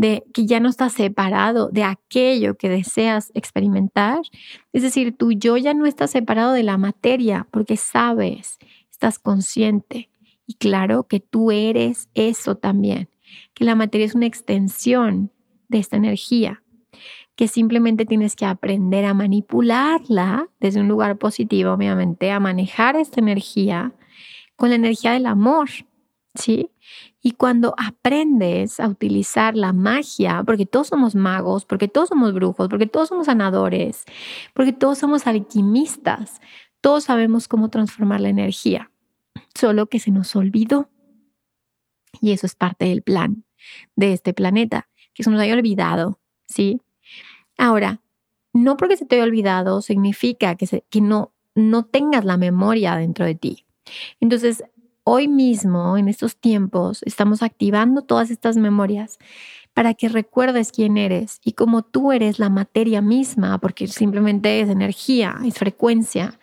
de 0.00 0.24
que 0.32 0.46
ya 0.46 0.60
no 0.60 0.70
estás 0.70 0.94
separado 0.94 1.68
de 1.68 1.84
aquello 1.84 2.56
que 2.56 2.70
deseas 2.70 3.30
experimentar. 3.34 4.20
Es 4.72 4.80
decir, 4.80 5.14
tu 5.14 5.32
yo 5.32 5.58
ya 5.58 5.74
no 5.74 5.84
está 5.84 6.06
separado 6.06 6.54
de 6.54 6.62
la 6.62 6.78
materia 6.78 7.46
porque 7.50 7.76
sabes, 7.76 8.56
estás 8.90 9.18
consciente 9.18 10.08
y 10.46 10.54
claro 10.54 11.06
que 11.06 11.20
tú 11.20 11.50
eres 11.50 12.08
eso 12.14 12.54
también, 12.54 13.10
que 13.52 13.66
la 13.66 13.74
materia 13.74 14.06
es 14.06 14.14
una 14.14 14.24
extensión 14.24 15.32
de 15.68 15.80
esta 15.80 15.98
energía, 15.98 16.62
que 17.36 17.46
simplemente 17.46 18.06
tienes 18.06 18.36
que 18.36 18.46
aprender 18.46 19.04
a 19.04 19.12
manipularla 19.12 20.48
desde 20.60 20.80
un 20.80 20.88
lugar 20.88 21.18
positivo, 21.18 21.72
obviamente, 21.72 22.30
a 22.30 22.40
manejar 22.40 22.96
esta 22.96 23.20
energía 23.20 23.92
con 24.56 24.70
la 24.70 24.76
energía 24.76 25.12
del 25.12 25.26
amor, 25.26 25.68
¿sí? 26.34 26.70
Y 27.22 27.32
cuando 27.32 27.74
aprendes 27.76 28.80
a 28.80 28.88
utilizar 28.88 29.54
la 29.54 29.72
magia, 29.72 30.42
porque 30.44 30.64
todos 30.64 30.88
somos 30.88 31.14
magos, 31.14 31.66
porque 31.66 31.88
todos 31.88 32.08
somos 32.08 32.32
brujos, 32.32 32.68
porque 32.68 32.86
todos 32.86 33.08
somos 33.08 33.26
sanadores, 33.26 34.04
porque 34.54 34.72
todos 34.72 34.98
somos 34.98 35.26
alquimistas, 35.26 36.40
todos 36.80 37.04
sabemos 37.04 37.46
cómo 37.46 37.68
transformar 37.68 38.20
la 38.20 38.30
energía, 38.30 38.90
solo 39.54 39.86
que 39.86 39.98
se 39.98 40.10
nos 40.10 40.34
olvidó. 40.34 40.88
Y 42.22 42.32
eso 42.32 42.46
es 42.46 42.54
parte 42.54 42.86
del 42.86 43.02
plan 43.02 43.44
de 43.96 44.14
este 44.14 44.32
planeta, 44.32 44.88
que 45.12 45.22
se 45.22 45.30
nos 45.30 45.40
haya 45.40 45.54
olvidado, 45.54 46.18
¿sí? 46.46 46.80
Ahora, 47.58 48.00
no 48.52 48.76
porque 48.76 48.96
se 48.96 49.04
te 49.04 49.16
haya 49.16 49.24
olvidado 49.24 49.82
significa 49.82 50.56
que, 50.56 51.00
no, 51.00 51.32
no 51.54 51.84
tengas 51.84 52.24
la 52.24 52.36
memoria 52.36 52.96
dentro 52.96 53.24
de 53.24 53.34
ti. 53.34 53.66
Entonces, 54.20 54.64
hoy 55.12 55.26
mismo, 55.26 55.96
en 55.96 56.06
estos 56.06 56.36
tiempos, 56.36 57.02
estamos 57.04 57.42
activando 57.42 58.02
todas 58.02 58.30
estas 58.30 58.56
memorias 58.56 59.18
para 59.74 59.94
que 59.94 60.08
recuerdes 60.08 60.70
quién 60.70 60.96
eres 60.96 61.40
y 61.44 61.54
cómo 61.54 61.82
tú 61.82 62.12
eres 62.12 62.38
la 62.38 62.48
materia 62.48 63.02
misma, 63.02 63.58
porque 63.58 63.88
simplemente 63.88 64.60
es 64.60 64.68
energía, 64.68 65.36
es 65.44 65.58
frecuencia. 65.58 66.38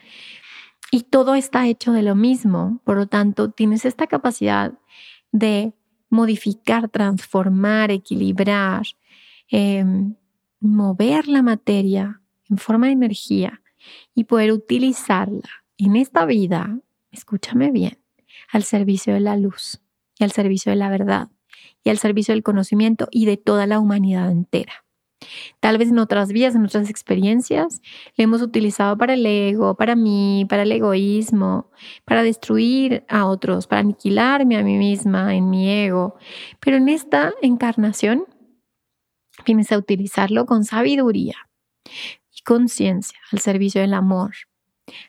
Y 0.91 1.03
todo 1.03 1.35
está 1.35 1.65
hecho 1.65 1.93
de 1.93 2.03
lo 2.03 2.13
mismo. 2.13 2.81
Por 2.83 2.97
lo 2.97 3.07
tanto, 3.07 3.51
tienes 3.51 3.85
esta 3.85 4.05
capacidad 4.05 4.73
de 5.31 5.71
modificar, 6.09 6.89
transformar, 6.89 7.89
equilibrar, 7.89 8.85
em, 9.49 10.15
mover 10.59 11.29
la 11.29 11.41
materia 11.41 12.21
en 12.49 12.57
forma 12.57 12.87
de 12.87 12.93
energía 12.93 13.61
y 14.13 14.25
poder 14.25 14.51
utilizarla 14.51 15.49
en 15.77 15.95
esta 15.95 16.25
vida, 16.25 16.81
escúchame 17.11 17.71
bien, 17.71 17.97
al 18.51 18.63
servicio 18.63 19.13
de 19.13 19.19
la 19.19 19.37
luz 19.37 19.81
y 20.17 20.23
al 20.23 20.31
servicio 20.31 20.71
de 20.71 20.77
la 20.77 20.89
verdad 20.89 21.29
y 21.83 21.89
al 21.89 21.97
servicio 21.97 22.33
del 22.33 22.43
conocimiento 22.43 23.07
y 23.11 23.25
de 23.25 23.37
toda 23.37 23.67
la 23.67 23.79
humanidad 23.79 24.31
entera. 24.31 24.85
Tal 25.59 25.77
vez 25.77 25.89
en 25.89 25.99
otras 25.99 26.31
vidas, 26.31 26.55
en 26.55 26.65
otras 26.65 26.89
experiencias, 26.89 27.81
le 28.15 28.25
hemos 28.25 28.41
utilizado 28.41 28.97
para 28.97 29.15
el 29.15 29.25
ego, 29.25 29.75
para 29.75 29.95
mí, 29.95 30.45
para 30.47 30.63
el 30.63 30.71
egoísmo, 30.71 31.71
para 32.05 32.23
destruir 32.23 33.03
a 33.09 33.25
otros, 33.25 33.67
para 33.67 33.81
aniquilarme 33.81 34.57
a 34.57 34.63
mí 34.63 34.77
misma 34.77 35.35
en 35.35 35.49
mi 35.49 35.69
ego. 35.69 36.15
Pero 36.59 36.77
en 36.77 36.89
esta 36.89 37.33
encarnación 37.41 38.25
vienes 39.45 39.71
a 39.71 39.77
utilizarlo 39.77 40.45
con 40.45 40.63
sabiduría 40.63 41.35
y 42.31 42.41
conciencia 42.43 43.19
al 43.31 43.39
servicio 43.39 43.81
del 43.81 43.93
amor, 43.93 44.33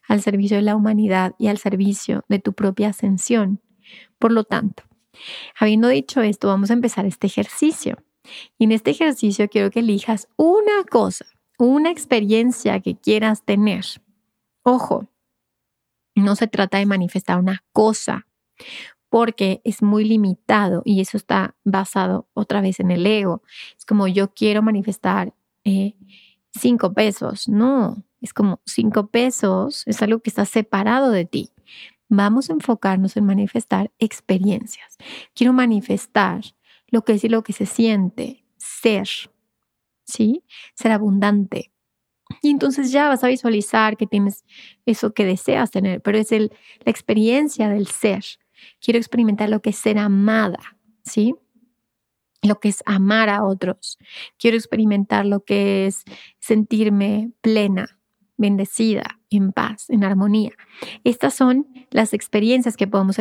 al 0.06 0.22
servicio 0.22 0.56
de 0.56 0.62
la 0.62 0.76
humanidad 0.76 1.34
y 1.38 1.48
al 1.48 1.58
servicio 1.58 2.24
de 2.28 2.38
tu 2.38 2.52
propia 2.52 2.88
ascensión. 2.88 3.60
Por 4.18 4.32
lo 4.32 4.44
tanto, 4.44 4.84
habiendo 5.58 5.88
dicho 5.88 6.20
esto, 6.20 6.48
vamos 6.48 6.70
a 6.70 6.74
empezar 6.74 7.06
este 7.06 7.26
ejercicio. 7.26 7.96
Y 8.58 8.64
en 8.64 8.72
este 8.72 8.90
ejercicio 8.90 9.48
quiero 9.48 9.70
que 9.70 9.80
elijas 9.80 10.28
una 10.36 10.84
cosa, 10.90 11.26
una 11.58 11.90
experiencia 11.90 12.80
que 12.80 12.96
quieras 12.96 13.44
tener. 13.44 13.84
Ojo, 14.62 15.08
no 16.14 16.36
se 16.36 16.46
trata 16.46 16.78
de 16.78 16.86
manifestar 16.86 17.38
una 17.38 17.64
cosa, 17.72 18.26
porque 19.08 19.60
es 19.64 19.82
muy 19.82 20.04
limitado 20.04 20.82
y 20.84 21.00
eso 21.00 21.16
está 21.16 21.56
basado 21.64 22.28
otra 22.34 22.60
vez 22.60 22.80
en 22.80 22.90
el 22.90 23.06
ego. 23.06 23.42
Es 23.76 23.86
como 23.86 24.06
yo 24.06 24.34
quiero 24.34 24.62
manifestar 24.62 25.32
eh, 25.64 25.94
cinco 26.52 26.92
pesos. 26.92 27.48
No, 27.48 28.04
es 28.20 28.32
como 28.32 28.60
cinco 28.66 29.08
pesos, 29.08 29.82
es 29.86 30.02
algo 30.02 30.20
que 30.20 30.30
está 30.30 30.44
separado 30.44 31.10
de 31.10 31.24
ti. 31.24 31.50
Vamos 32.08 32.48
a 32.48 32.54
enfocarnos 32.54 33.16
en 33.16 33.26
manifestar 33.26 33.92
experiencias. 33.98 34.96
Quiero 35.34 35.52
manifestar 35.52 36.42
lo 36.88 37.02
que 37.04 37.14
es 37.14 37.24
y 37.24 37.28
lo 37.28 37.42
que 37.42 37.52
se 37.52 37.66
siente, 37.66 38.44
ser, 38.56 39.08
¿sí? 40.04 40.42
Ser 40.74 40.92
abundante. 40.92 41.70
Y 42.42 42.50
entonces 42.50 42.92
ya 42.92 43.08
vas 43.08 43.24
a 43.24 43.28
visualizar 43.28 43.96
que 43.96 44.06
tienes 44.06 44.44
eso 44.86 45.12
que 45.12 45.24
deseas 45.24 45.70
tener, 45.70 46.00
pero 46.02 46.18
es 46.18 46.32
el, 46.32 46.52
la 46.84 46.90
experiencia 46.90 47.68
del 47.68 47.86
ser. 47.86 48.24
Quiero 48.80 48.98
experimentar 48.98 49.48
lo 49.48 49.60
que 49.60 49.70
es 49.70 49.76
ser 49.76 49.98
amada, 49.98 50.78
¿sí? 51.04 51.34
Lo 52.42 52.60
que 52.60 52.68
es 52.68 52.82
amar 52.86 53.28
a 53.28 53.44
otros. 53.44 53.98
Quiero 54.38 54.56
experimentar 54.56 55.26
lo 55.26 55.44
que 55.44 55.86
es 55.86 56.04
sentirme 56.38 57.32
plena, 57.40 57.97
bendecida, 58.38 59.18
en 59.30 59.52
paz, 59.52 59.90
en 59.90 60.04
armonía. 60.04 60.52
Estas 61.04 61.34
son 61.34 61.66
las 61.90 62.14
experiencias 62.14 62.76
que 62.76 62.86
podemos, 62.86 63.16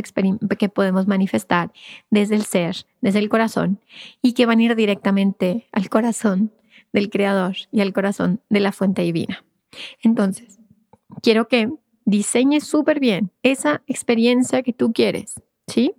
que 0.58 0.69
podemos 0.69 1.08
manifestar 1.08 1.73
desde 2.10 2.36
el 2.36 2.43
ser, 2.43 2.86
desde 3.01 3.19
el 3.19 3.27
corazón, 3.27 3.82
y 4.21 4.34
que 4.34 4.45
van 4.45 4.60
a 4.60 4.63
ir 4.63 4.75
directamente 4.75 5.67
al 5.73 5.89
corazón 5.89 6.53
del 6.93 7.10
Creador 7.10 7.56
y 7.71 7.82
al 7.82 7.91
corazón 7.91 8.41
de 8.49 8.62
la 8.62 8.71
fuente 8.71 9.01
divina. 9.01 9.43
Entonces, 10.01 10.60
quiero 11.21 11.47
que 11.47 11.69
diseñes 12.06 12.63
súper 12.63 12.99
bien 13.01 13.32
esa 13.43 13.82
experiencia 13.88 14.63
que 14.63 14.71
tú 14.71 14.93
quieres, 14.93 15.41
¿sí? 15.67 15.93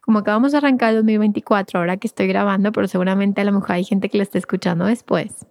Como 0.00 0.18
acabamos 0.18 0.52
de 0.52 0.58
arrancar 0.58 0.90
el 0.90 0.96
2024, 0.96 1.78
ahora 1.78 1.96
que 1.98 2.06
estoy 2.06 2.26
grabando, 2.26 2.72
pero 2.72 2.88
seguramente 2.88 3.40
a 3.40 3.44
lo 3.44 3.52
mejor 3.52 3.72
hay 3.72 3.84
gente 3.84 4.08
que 4.08 4.18
lo 4.18 4.22
está 4.22 4.38
escuchando 4.38 4.86
después 4.86 5.46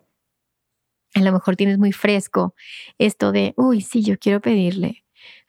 a 1.15 1.21
lo 1.21 1.32
mejor 1.32 1.56
tienes 1.56 1.78
muy 1.78 1.91
fresco 1.91 2.56
esto 2.97 3.32
de, 3.32 3.54
uy, 3.58 3.82
sí, 3.82 4.04
yo 4.04 4.17
quiero 4.17 4.41
pedirle 4.41 5.04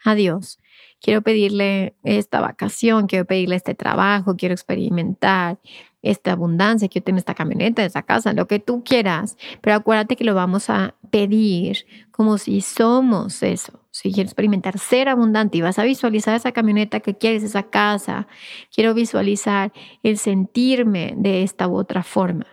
a 0.04 0.14
Dios, 0.14 0.58
quiero 1.00 1.22
pedirle 1.22 1.94
esta 2.04 2.40
vacación, 2.40 3.06
quiero 3.06 3.24
pedirle 3.24 3.56
este 3.56 3.74
trabajo, 3.74 4.36
quiero 4.36 4.54
experimentar 4.54 5.58
esta 6.02 6.32
abundancia, 6.32 6.88
quiero 6.88 7.04
tener 7.04 7.20
esta 7.20 7.34
camioneta, 7.34 7.84
esta 7.84 8.02
casa, 8.02 8.32
lo 8.32 8.46
que 8.48 8.58
tú 8.58 8.82
quieras, 8.84 9.36
pero 9.60 9.76
acuérdate 9.76 10.16
que 10.16 10.24
lo 10.24 10.34
vamos 10.34 10.68
a 10.68 10.94
pedir 11.10 11.86
como 12.10 12.38
si 12.38 12.60
somos 12.60 13.42
eso. 13.42 13.80
Si 13.90 14.12
quiero 14.12 14.26
experimentar 14.26 14.78
ser 14.78 15.08
abundante 15.08 15.58
y 15.58 15.60
vas 15.60 15.78
a 15.78 15.84
visualizar 15.84 16.34
esa 16.34 16.52
camioneta 16.52 17.00
que 17.00 17.16
quieres, 17.16 17.42
esa 17.42 17.64
casa, 17.64 18.26
quiero 18.74 18.94
visualizar 18.94 19.72
el 20.02 20.18
sentirme 20.18 21.14
de 21.16 21.42
esta 21.42 21.68
u 21.68 21.76
otra 21.76 22.02
forma. 22.02 22.46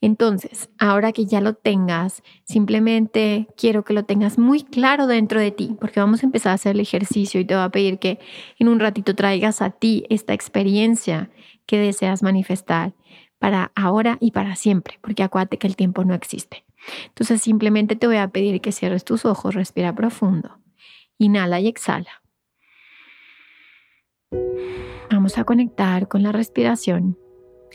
Entonces, 0.00 0.70
ahora 0.78 1.12
que 1.12 1.26
ya 1.26 1.40
lo 1.40 1.54
tengas, 1.54 2.22
simplemente 2.44 3.48
quiero 3.56 3.84
que 3.84 3.92
lo 3.92 4.04
tengas 4.04 4.38
muy 4.38 4.62
claro 4.62 5.06
dentro 5.06 5.40
de 5.40 5.50
ti, 5.50 5.76
porque 5.80 6.00
vamos 6.00 6.22
a 6.22 6.26
empezar 6.26 6.52
a 6.52 6.54
hacer 6.54 6.72
el 6.72 6.80
ejercicio 6.80 7.40
y 7.40 7.44
te 7.44 7.54
voy 7.54 7.64
a 7.64 7.68
pedir 7.68 7.98
que 7.98 8.18
en 8.58 8.68
un 8.68 8.80
ratito 8.80 9.14
traigas 9.14 9.62
a 9.62 9.70
ti 9.70 10.04
esta 10.08 10.32
experiencia 10.32 11.30
que 11.66 11.78
deseas 11.78 12.22
manifestar 12.22 12.94
para 13.38 13.72
ahora 13.74 14.18
y 14.20 14.32
para 14.32 14.56
siempre, 14.56 14.98
porque 15.00 15.22
acuérdate 15.22 15.58
que 15.58 15.66
el 15.66 15.76
tiempo 15.76 16.04
no 16.04 16.14
existe. 16.14 16.64
Entonces, 17.08 17.42
simplemente 17.42 17.96
te 17.96 18.06
voy 18.06 18.16
a 18.16 18.28
pedir 18.28 18.60
que 18.60 18.72
cierres 18.72 19.04
tus 19.04 19.24
ojos, 19.24 19.54
respira 19.54 19.94
profundo, 19.94 20.58
inhala 21.18 21.60
y 21.60 21.68
exhala. 21.68 22.22
Vamos 25.10 25.36
a 25.38 25.44
conectar 25.44 26.08
con 26.08 26.22
la 26.22 26.32
respiración 26.32 27.18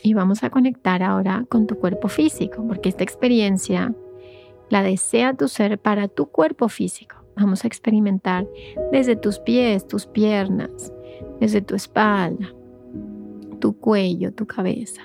y 0.02 0.14
vamos 0.14 0.42
a 0.42 0.50
conectar 0.50 1.02
ahora 1.02 1.44
con 1.48 1.66
tu 1.66 1.76
cuerpo 1.76 2.08
físico, 2.08 2.64
porque 2.66 2.88
esta 2.88 3.04
experiencia 3.04 3.94
la 4.68 4.82
desea 4.82 5.34
tu 5.34 5.48
ser 5.48 5.78
para 5.78 6.08
tu 6.08 6.26
cuerpo 6.26 6.68
físico. 6.68 7.16
Vamos 7.36 7.64
a 7.64 7.66
experimentar 7.66 8.48
desde 8.92 9.16
tus 9.16 9.38
pies, 9.38 9.86
tus 9.86 10.06
piernas, 10.06 10.92
desde 11.40 11.60
tu 11.60 11.74
espalda, 11.74 12.54
tu 13.60 13.78
cuello, 13.78 14.32
tu 14.32 14.46
cabeza. 14.46 15.02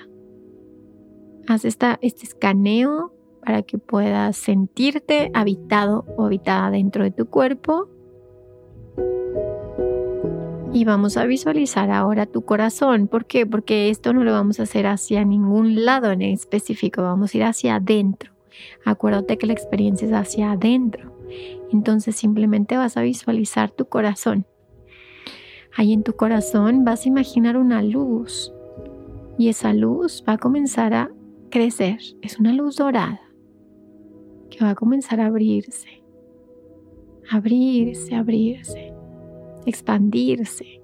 Haz 1.46 1.64
esta, 1.64 1.98
este 2.00 2.24
escaneo 2.24 3.12
para 3.44 3.62
que 3.62 3.78
puedas 3.78 4.36
sentirte 4.36 5.30
habitado 5.34 6.04
o 6.16 6.24
habitada 6.24 6.70
dentro 6.70 7.04
de 7.04 7.10
tu 7.10 7.26
cuerpo 7.26 7.88
y 10.74 10.84
vamos 10.84 11.16
a 11.16 11.26
visualizar 11.26 11.90
ahora 11.90 12.26
tu 12.26 12.42
corazón. 12.42 13.06
¿Por 13.06 13.26
qué? 13.26 13.46
Porque 13.46 13.90
esto 13.90 14.12
no 14.12 14.24
lo 14.24 14.32
vamos 14.32 14.58
a 14.58 14.62
hacer 14.62 14.86
hacia 14.86 15.24
ningún 15.24 15.84
lado 15.84 16.10
en 16.10 16.22
específico, 16.22 17.02
vamos 17.02 17.34
a 17.34 17.36
ir 17.36 17.44
hacia 17.44 17.76
adentro. 17.76 18.32
Acuérdate 18.84 19.36
que 19.36 19.46
la 19.46 19.52
experiencia 19.52 20.06
es 20.06 20.14
hacia 20.14 20.52
adentro. 20.52 21.12
Entonces 21.72 22.16
simplemente 22.16 22.76
vas 22.76 22.96
a 22.96 23.02
visualizar 23.02 23.70
tu 23.70 23.86
corazón. 23.86 24.46
Ahí 25.74 25.92
en 25.92 26.02
tu 26.02 26.14
corazón 26.14 26.84
vas 26.84 27.04
a 27.04 27.08
imaginar 27.08 27.56
una 27.56 27.82
luz 27.82 28.52
y 29.38 29.48
esa 29.48 29.72
luz 29.72 30.22
va 30.26 30.34
a 30.34 30.38
comenzar 30.38 30.94
a 30.94 31.10
crecer. 31.50 31.98
Es 32.22 32.38
una 32.38 32.52
luz 32.52 32.76
dorada 32.76 33.20
que 34.50 34.64
va 34.64 34.70
a 34.70 34.74
comenzar 34.74 35.20
a 35.20 35.26
abrirse, 35.26 36.02
abrirse, 37.30 38.14
abrirse 38.14 38.91
expandirse. 39.66 40.80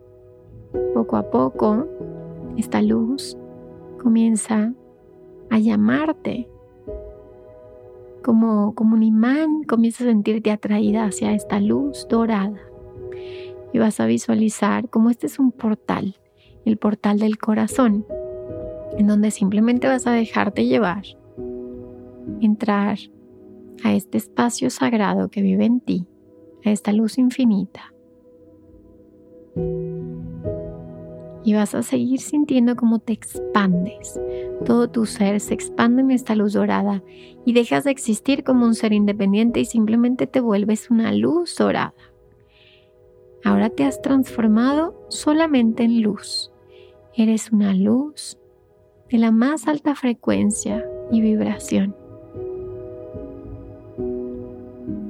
Poco 0.94 1.16
a 1.16 1.30
poco, 1.30 1.86
esta 2.56 2.82
luz 2.82 3.36
comienza 4.02 4.72
a 5.50 5.58
llamarte. 5.58 6.48
Como, 8.22 8.74
como 8.74 8.94
un 8.94 9.02
imán, 9.02 9.62
comienzas 9.62 10.02
a 10.02 10.10
sentirte 10.10 10.50
atraída 10.50 11.04
hacia 11.04 11.32
esta 11.32 11.60
luz 11.60 12.06
dorada. 12.08 12.60
Y 13.72 13.78
vas 13.78 14.00
a 14.00 14.06
visualizar 14.06 14.88
como 14.88 15.10
este 15.10 15.26
es 15.26 15.38
un 15.38 15.52
portal, 15.52 16.16
el 16.64 16.76
portal 16.76 17.18
del 17.18 17.38
corazón, 17.38 18.06
en 18.96 19.06
donde 19.06 19.30
simplemente 19.30 19.86
vas 19.86 20.06
a 20.06 20.12
dejarte 20.12 20.66
llevar, 20.66 21.04
entrar 22.40 22.98
a 23.84 23.94
este 23.94 24.18
espacio 24.18 24.70
sagrado 24.70 25.28
que 25.28 25.42
vive 25.42 25.64
en 25.64 25.80
ti, 25.80 26.06
a 26.64 26.70
esta 26.70 26.92
luz 26.92 27.18
infinita 27.18 27.92
y 31.48 31.54
vas 31.54 31.74
a 31.74 31.82
seguir 31.82 32.20
sintiendo 32.20 32.76
cómo 32.76 32.98
te 32.98 33.14
expandes. 33.14 34.20
Todo 34.66 34.90
tu 34.90 35.06
ser 35.06 35.40
se 35.40 35.54
expande 35.54 36.02
en 36.02 36.10
esta 36.10 36.34
luz 36.34 36.52
dorada 36.52 37.02
y 37.46 37.54
dejas 37.54 37.84
de 37.84 37.90
existir 37.90 38.44
como 38.44 38.66
un 38.66 38.74
ser 38.74 38.92
independiente 38.92 39.60
y 39.60 39.64
simplemente 39.64 40.26
te 40.26 40.40
vuelves 40.40 40.90
una 40.90 41.10
luz 41.10 41.56
dorada. 41.56 41.94
Ahora 43.42 43.70
te 43.70 43.84
has 43.84 44.02
transformado 44.02 44.94
solamente 45.08 45.84
en 45.84 46.02
luz. 46.02 46.52
Eres 47.14 47.50
una 47.50 47.72
luz 47.72 48.36
de 49.10 49.16
la 49.16 49.30
más 49.30 49.68
alta 49.68 49.94
frecuencia 49.94 50.86
y 51.10 51.22
vibración. 51.22 51.96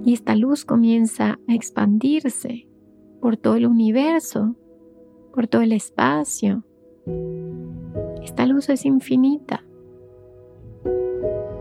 Y 0.04 0.12
esta 0.12 0.36
luz 0.36 0.64
comienza 0.64 1.40
a 1.48 1.54
expandirse 1.54 2.67
por 3.20 3.36
todo 3.36 3.56
el 3.56 3.66
universo, 3.66 4.54
por 5.34 5.46
todo 5.46 5.62
el 5.62 5.72
espacio. 5.72 6.64
Esta 8.22 8.46
luz 8.46 8.68
es 8.68 8.84
infinita. 8.84 9.64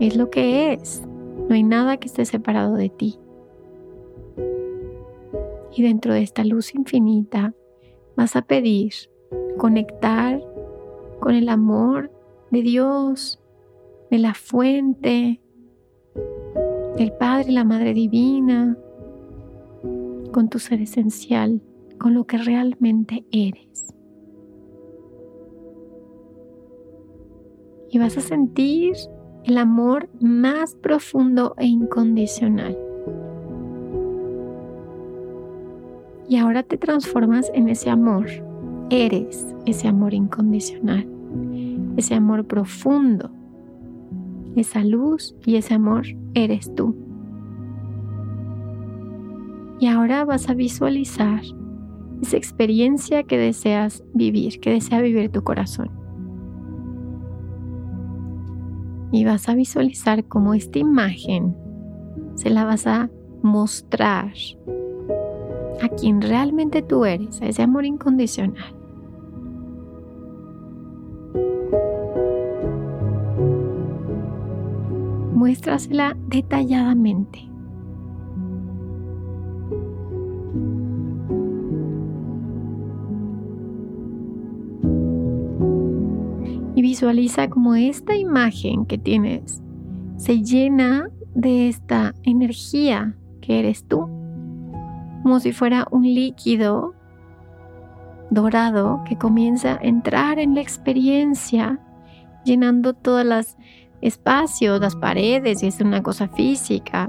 Es 0.00 0.16
lo 0.16 0.30
que 0.30 0.72
es. 0.72 1.02
No 1.48 1.54
hay 1.54 1.62
nada 1.62 1.96
que 1.96 2.06
esté 2.06 2.24
separado 2.24 2.74
de 2.74 2.88
ti. 2.88 3.18
Y 5.74 5.82
dentro 5.82 6.12
de 6.12 6.22
esta 6.22 6.44
luz 6.44 6.74
infinita 6.74 7.54
vas 8.16 8.36
a 8.36 8.42
pedir 8.42 8.92
conectar 9.56 10.40
con 11.20 11.34
el 11.34 11.48
amor 11.48 12.10
de 12.50 12.62
Dios, 12.62 13.40
de 14.10 14.18
la 14.18 14.34
fuente, 14.34 15.40
del 16.96 17.12
Padre 17.12 17.50
y 17.50 17.54
la 17.54 17.64
Madre 17.64 17.94
Divina, 17.94 18.76
con 20.32 20.48
tu 20.48 20.58
ser 20.58 20.80
esencial, 20.80 21.62
con 21.98 22.14
lo 22.14 22.24
que 22.24 22.38
realmente 22.38 23.24
eres. 23.32 23.86
Y 27.90 27.98
vas 27.98 28.16
a 28.16 28.20
sentir 28.20 28.94
el 29.44 29.56
amor 29.56 30.08
más 30.20 30.74
profundo 30.74 31.54
e 31.56 31.66
incondicional. 31.66 32.76
Y 36.28 36.36
ahora 36.36 36.62
te 36.62 36.76
transformas 36.76 37.50
en 37.54 37.70
ese 37.70 37.88
amor. 37.88 38.26
Eres 38.90 39.54
ese 39.64 39.88
amor 39.88 40.12
incondicional, 40.12 41.06
ese 41.96 42.14
amor 42.14 42.46
profundo, 42.46 43.30
esa 44.54 44.84
luz 44.84 45.34
y 45.46 45.56
ese 45.56 45.74
amor 45.74 46.06
eres 46.34 46.74
tú. 46.74 47.07
Y 49.80 49.86
ahora 49.86 50.24
vas 50.24 50.48
a 50.48 50.54
visualizar 50.54 51.42
esa 52.20 52.36
experiencia 52.36 53.22
que 53.22 53.38
deseas 53.38 54.02
vivir, 54.12 54.58
que 54.60 54.70
desea 54.70 55.00
vivir 55.00 55.30
tu 55.30 55.42
corazón. 55.44 55.90
Y 59.12 59.24
vas 59.24 59.48
a 59.48 59.54
visualizar 59.54 60.24
cómo 60.24 60.54
esta 60.54 60.78
imagen 60.78 61.56
se 62.34 62.50
la 62.50 62.64
vas 62.64 62.86
a 62.86 63.10
mostrar 63.42 64.32
a 65.80 65.88
quien 65.88 66.20
realmente 66.20 66.82
tú 66.82 67.04
eres, 67.04 67.40
a 67.40 67.46
ese 67.46 67.62
amor 67.62 67.84
incondicional. 67.84 68.74
Muéstrasela 75.34 76.16
detalladamente. 76.26 77.47
Visualiza 86.98 87.48
como 87.48 87.76
esta 87.76 88.16
imagen 88.16 88.84
que 88.84 88.98
tienes 88.98 89.62
se 90.16 90.42
llena 90.42 91.08
de 91.32 91.68
esta 91.68 92.12
energía 92.24 93.14
que 93.40 93.60
eres 93.60 93.86
tú, 93.86 94.00
como 95.22 95.38
si 95.38 95.52
fuera 95.52 95.86
un 95.92 96.02
líquido 96.02 96.96
dorado 98.30 99.04
que 99.08 99.16
comienza 99.16 99.74
a 99.74 99.78
entrar 99.80 100.40
en 100.40 100.56
la 100.56 100.60
experiencia, 100.60 101.78
llenando 102.44 102.94
todos 102.94 103.24
los 103.24 103.56
espacios, 104.00 104.80
las 104.80 104.96
paredes, 104.96 105.60
si 105.60 105.68
es 105.68 105.80
una 105.80 106.02
cosa 106.02 106.26
física, 106.26 107.08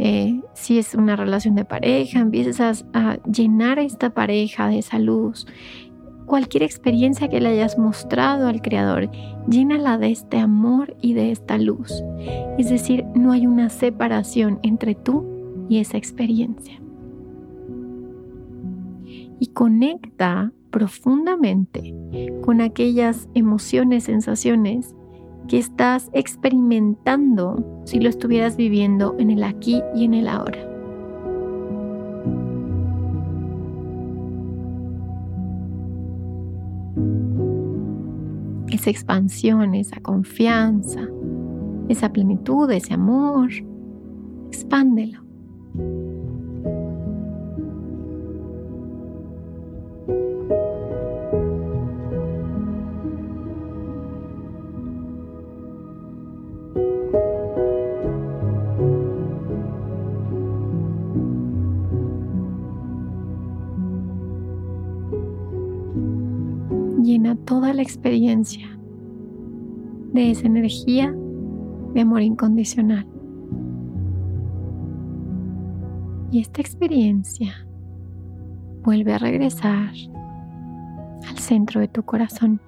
eh, 0.00 0.40
si 0.54 0.80
es 0.80 0.96
una 0.96 1.14
relación 1.14 1.54
de 1.54 1.64
pareja, 1.64 2.18
empiezas 2.18 2.84
a 2.92 3.18
llenar 3.30 3.78
esta 3.78 4.10
pareja 4.10 4.66
de 4.66 4.80
esa 4.80 4.98
luz 4.98 5.46
cualquier 6.26 6.62
experiencia 6.62 7.28
que 7.28 7.40
le 7.40 7.50
hayas 7.50 7.78
mostrado 7.78 8.48
al 8.48 8.62
Creador, 8.62 9.10
llénala 9.48 9.98
de 9.98 10.10
este 10.10 10.38
amor 10.38 10.96
y 11.00 11.14
de 11.14 11.30
esta 11.30 11.58
luz. 11.58 12.02
Es 12.58 12.70
decir, 12.70 13.04
no 13.14 13.32
hay 13.32 13.46
una 13.46 13.68
separación 13.68 14.58
entre 14.62 14.94
tú 14.94 15.24
y 15.68 15.78
esa 15.78 15.96
experiencia. 15.96 16.80
Y 19.38 19.48
conecta 19.48 20.52
profundamente 20.70 21.94
con 22.42 22.60
aquellas 22.60 23.28
emociones, 23.34 24.04
sensaciones 24.04 24.94
que 25.48 25.58
estás 25.58 26.10
experimentando 26.12 27.82
si 27.84 28.00
lo 28.00 28.08
estuvieras 28.08 28.56
viviendo 28.56 29.14
en 29.18 29.30
el 29.30 29.44
aquí 29.44 29.82
y 29.94 30.04
en 30.04 30.14
el 30.14 30.28
ahora. 30.28 30.73
Esa 38.74 38.90
expansión, 38.90 39.74
esa 39.74 40.00
confianza, 40.00 41.08
esa 41.88 42.12
plenitud, 42.12 42.70
ese 42.70 42.94
amor. 42.94 43.50
Expándelo. 44.50 45.24
De 70.12 70.30
esa 70.30 70.46
energía 70.46 71.14
de 71.94 72.00
amor 72.00 72.22
incondicional. 72.22 73.06
Y 76.30 76.40
esta 76.40 76.60
experiencia 76.60 77.66
vuelve 78.82 79.14
a 79.14 79.18
regresar 79.18 79.90
al 81.28 81.38
centro 81.38 81.80
de 81.80 81.88
tu 81.88 82.02
corazón. 82.02 82.60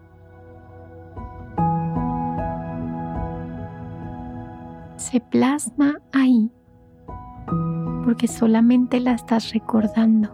Se 4.97 5.21
plasma 5.21 6.01
ahí 6.13 6.51
porque 8.05 8.29
solamente 8.29 9.01
la 9.01 9.13
estás 9.13 9.53
recordando. 9.53 10.31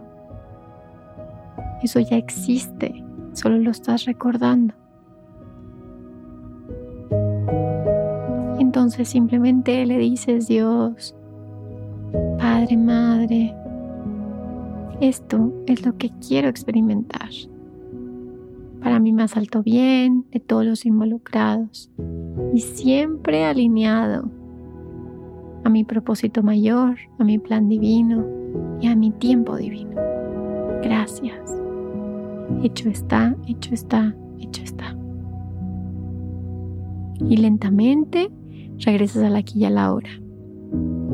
Eso 1.81 1.99
ya 1.99 2.17
existe, 2.17 3.03
solo 3.33 3.57
lo 3.57 3.71
estás 3.71 4.05
recordando. 4.05 4.73
Entonces 8.93 9.11
simplemente 9.11 9.83
le 9.87 9.97
dices, 9.97 10.47
Dios, 10.47 11.15
Padre, 12.37 12.77
Madre, 12.77 13.55
esto 15.01 15.51
es 15.65 15.83
lo 15.83 15.97
que 15.97 16.11
quiero 16.19 16.47
experimentar. 16.47 17.29
Para 18.83 18.99
mi 18.99 19.11
más 19.11 19.35
alto 19.35 19.63
bien 19.63 20.25
de 20.29 20.39
todos 20.39 20.63
los 20.63 20.85
involucrados 20.85 21.89
y 22.53 22.59
siempre 22.59 23.45
alineado 23.45 24.29
a 25.63 25.69
mi 25.69 25.83
propósito 25.83 26.43
mayor, 26.43 26.95
a 27.17 27.23
mi 27.23 27.39
plan 27.39 27.69
divino 27.69 28.23
y 28.79 28.85
a 28.89 28.95
mi 28.95 29.09
tiempo 29.09 29.57
divino. 29.57 29.99
Gracias. 30.83 31.59
Hecho 32.61 32.89
está, 32.89 33.35
hecho 33.47 33.73
está, 33.73 34.15
hecho 34.39 34.61
está. 34.61 34.95
Y 37.27 37.37
lentamente 37.37 38.29
regresas 38.79 39.29
la 39.29 39.39
aquí 39.39 39.59
y 39.59 39.65
a 39.65 39.69
la 39.69 39.85
ahora, 39.85 40.09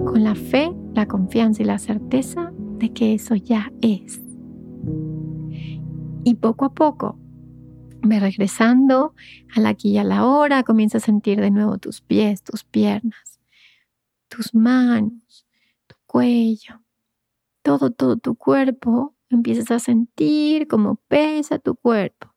con 0.06 0.24
la 0.24 0.36
fe, 0.36 0.72
la 0.94 1.08
confianza 1.08 1.62
y 1.62 1.66
la 1.66 1.80
certeza 1.80 2.52
de 2.78 2.92
que 2.94 3.14
eso 3.14 3.36
ya 3.36 3.72
es. 3.82 4.22
Y 6.24 6.36
poco 6.36 6.66
a 6.66 6.74
poco, 6.74 7.18
ve 8.02 8.20
regresando 8.20 9.14
a 9.56 9.60
la 9.60 9.70
aquí 9.70 9.92
y 9.92 9.98
a 9.98 10.04
la 10.04 10.26
hora, 10.26 10.64
comienza 10.64 10.98
a 10.98 11.02
sentir 11.02 11.40
de 11.40 11.52
nuevo 11.52 11.78
tus 11.78 12.02
pies, 12.02 12.44
tus 12.44 12.64
piernas, 12.64 13.40
tus 14.28 14.54
manos, 14.54 15.46
tu 15.88 15.96
cuello, 16.06 16.82
todo, 17.62 17.92
todo 17.92 18.18
tu 18.18 18.36
cuerpo. 18.36 19.16
Empiezas 19.30 19.70
a 19.72 19.80
sentir 19.80 20.68
cómo 20.68 20.96
pesa 21.08 21.60
tu 21.60 21.76
cuerpo, 21.76 22.34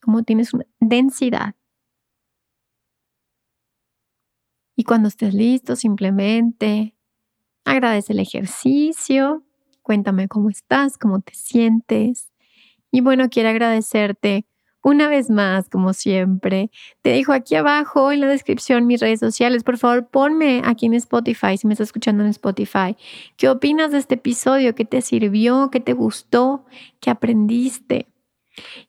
cómo 0.00 0.22
tienes 0.22 0.54
una 0.54 0.66
densidad 0.80 1.54
Y 4.76 4.84
cuando 4.84 5.08
estés 5.08 5.34
listo, 5.34 5.76
simplemente 5.76 6.94
agradece 7.64 8.12
el 8.12 8.20
ejercicio, 8.20 9.44
cuéntame 9.82 10.28
cómo 10.28 10.50
estás, 10.50 10.98
cómo 10.98 11.20
te 11.20 11.34
sientes. 11.34 12.32
Y 12.90 13.00
bueno, 13.00 13.28
quiero 13.28 13.48
agradecerte 13.50 14.46
una 14.84 15.08
vez 15.08 15.30
más, 15.30 15.68
como 15.70 15.94
siempre. 15.94 16.70
Te 17.02 17.10
dejo 17.10 17.32
aquí 17.32 17.54
abajo 17.54 18.12
en 18.12 18.20
la 18.20 18.28
descripción 18.28 18.86
mis 18.86 19.00
redes 19.00 19.18
sociales. 19.18 19.64
Por 19.64 19.78
favor, 19.78 20.08
ponme 20.08 20.60
aquí 20.64 20.86
en 20.86 20.94
Spotify, 20.94 21.56
si 21.56 21.66
me 21.66 21.72
estás 21.72 21.88
escuchando 21.88 22.22
en 22.22 22.30
Spotify, 22.30 22.94
qué 23.36 23.48
opinas 23.48 23.92
de 23.92 23.98
este 23.98 24.14
episodio, 24.14 24.74
qué 24.74 24.84
te 24.84 25.00
sirvió, 25.00 25.70
qué 25.72 25.80
te 25.80 25.94
gustó, 25.94 26.66
qué 27.00 27.10
aprendiste. 27.10 28.08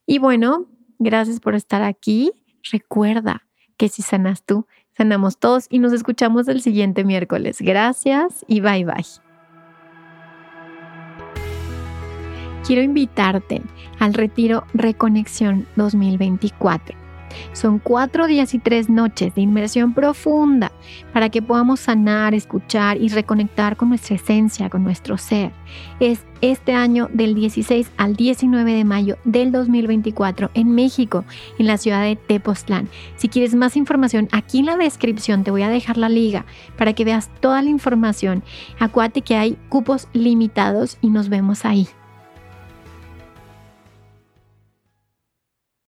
Y 0.06 0.20
bueno, 0.20 0.68
gracias 1.00 1.40
por 1.40 1.56
estar 1.56 1.82
aquí. 1.82 2.34
Recuerda 2.72 3.48
que 3.78 3.88
si 3.88 4.02
sanas 4.02 4.44
tú, 4.44 4.68
sanamos 4.98 5.38
todos 5.38 5.68
y 5.70 5.80
nos 5.80 5.94
escuchamos 5.94 6.48
el 6.48 6.62
siguiente 6.62 7.04
miércoles. 7.04 7.58
Gracias 7.62 8.46
y 8.48 8.62
bye 8.62 8.86
bye. 8.86 9.06
Quiero 12.66 12.82
invitarte 12.82 13.62
al 14.00 14.14
retiro 14.14 14.66
Reconexión 14.74 15.68
2024 15.76 17.05
son 17.54 17.80
cuatro 17.80 18.28
días 18.28 18.54
y 18.54 18.60
tres 18.60 18.90
noches 18.90 19.36
de 19.36 19.42
inmersión 19.42 19.94
profunda 19.94 20.72
para 21.14 21.30
que 21.30 21.42
podamos 21.42 21.80
sanar, 21.80 22.34
escuchar 22.34 23.02
y 23.02 23.10
reconectar 23.10 23.78
con 23.78 23.90
nuestra 23.90 24.16
esencia, 24.16 24.70
con 24.70 24.84
nuestro 24.84 25.18
ser. 25.18 25.52
Es 26.00 26.26
este 26.42 26.74
año 26.74 27.10
del 27.12 27.36
16 27.36 27.92
al 27.98 28.16
19 28.16 28.74
de 28.74 28.84
mayo 28.84 29.18
del 29.24 29.52
2024 29.52 30.52
en 30.54 30.76
México, 30.76 31.26
en 31.58 31.68
la 31.68 31.78
ciudad 31.78 32.04
de 32.04 32.16
Tepoztlán. 32.16 32.90
Si 33.16 33.30
quieres 33.30 33.56
más 33.56 33.76
información, 33.78 34.28
aquí 34.32 34.60
en 34.60 34.66
la 34.66 34.78
descripción 34.78 35.44
te 35.44 35.52
voy 35.52 35.64
a 35.64 35.70
dejar 35.70 35.98
la 35.98 36.10
liga 36.10 36.46
para 36.78 36.94
que 36.94 37.06
veas 37.06 37.30
toda 37.40 37.62
la 37.62 37.70
información. 37.70 38.44
Acuérdate 38.80 39.22
que 39.22 39.36
hay 39.36 39.58
cupos 39.70 40.08
limitados 40.14 40.98
y 41.02 41.10
nos 41.10 41.30
vemos 41.30 41.66
ahí. 41.66 41.88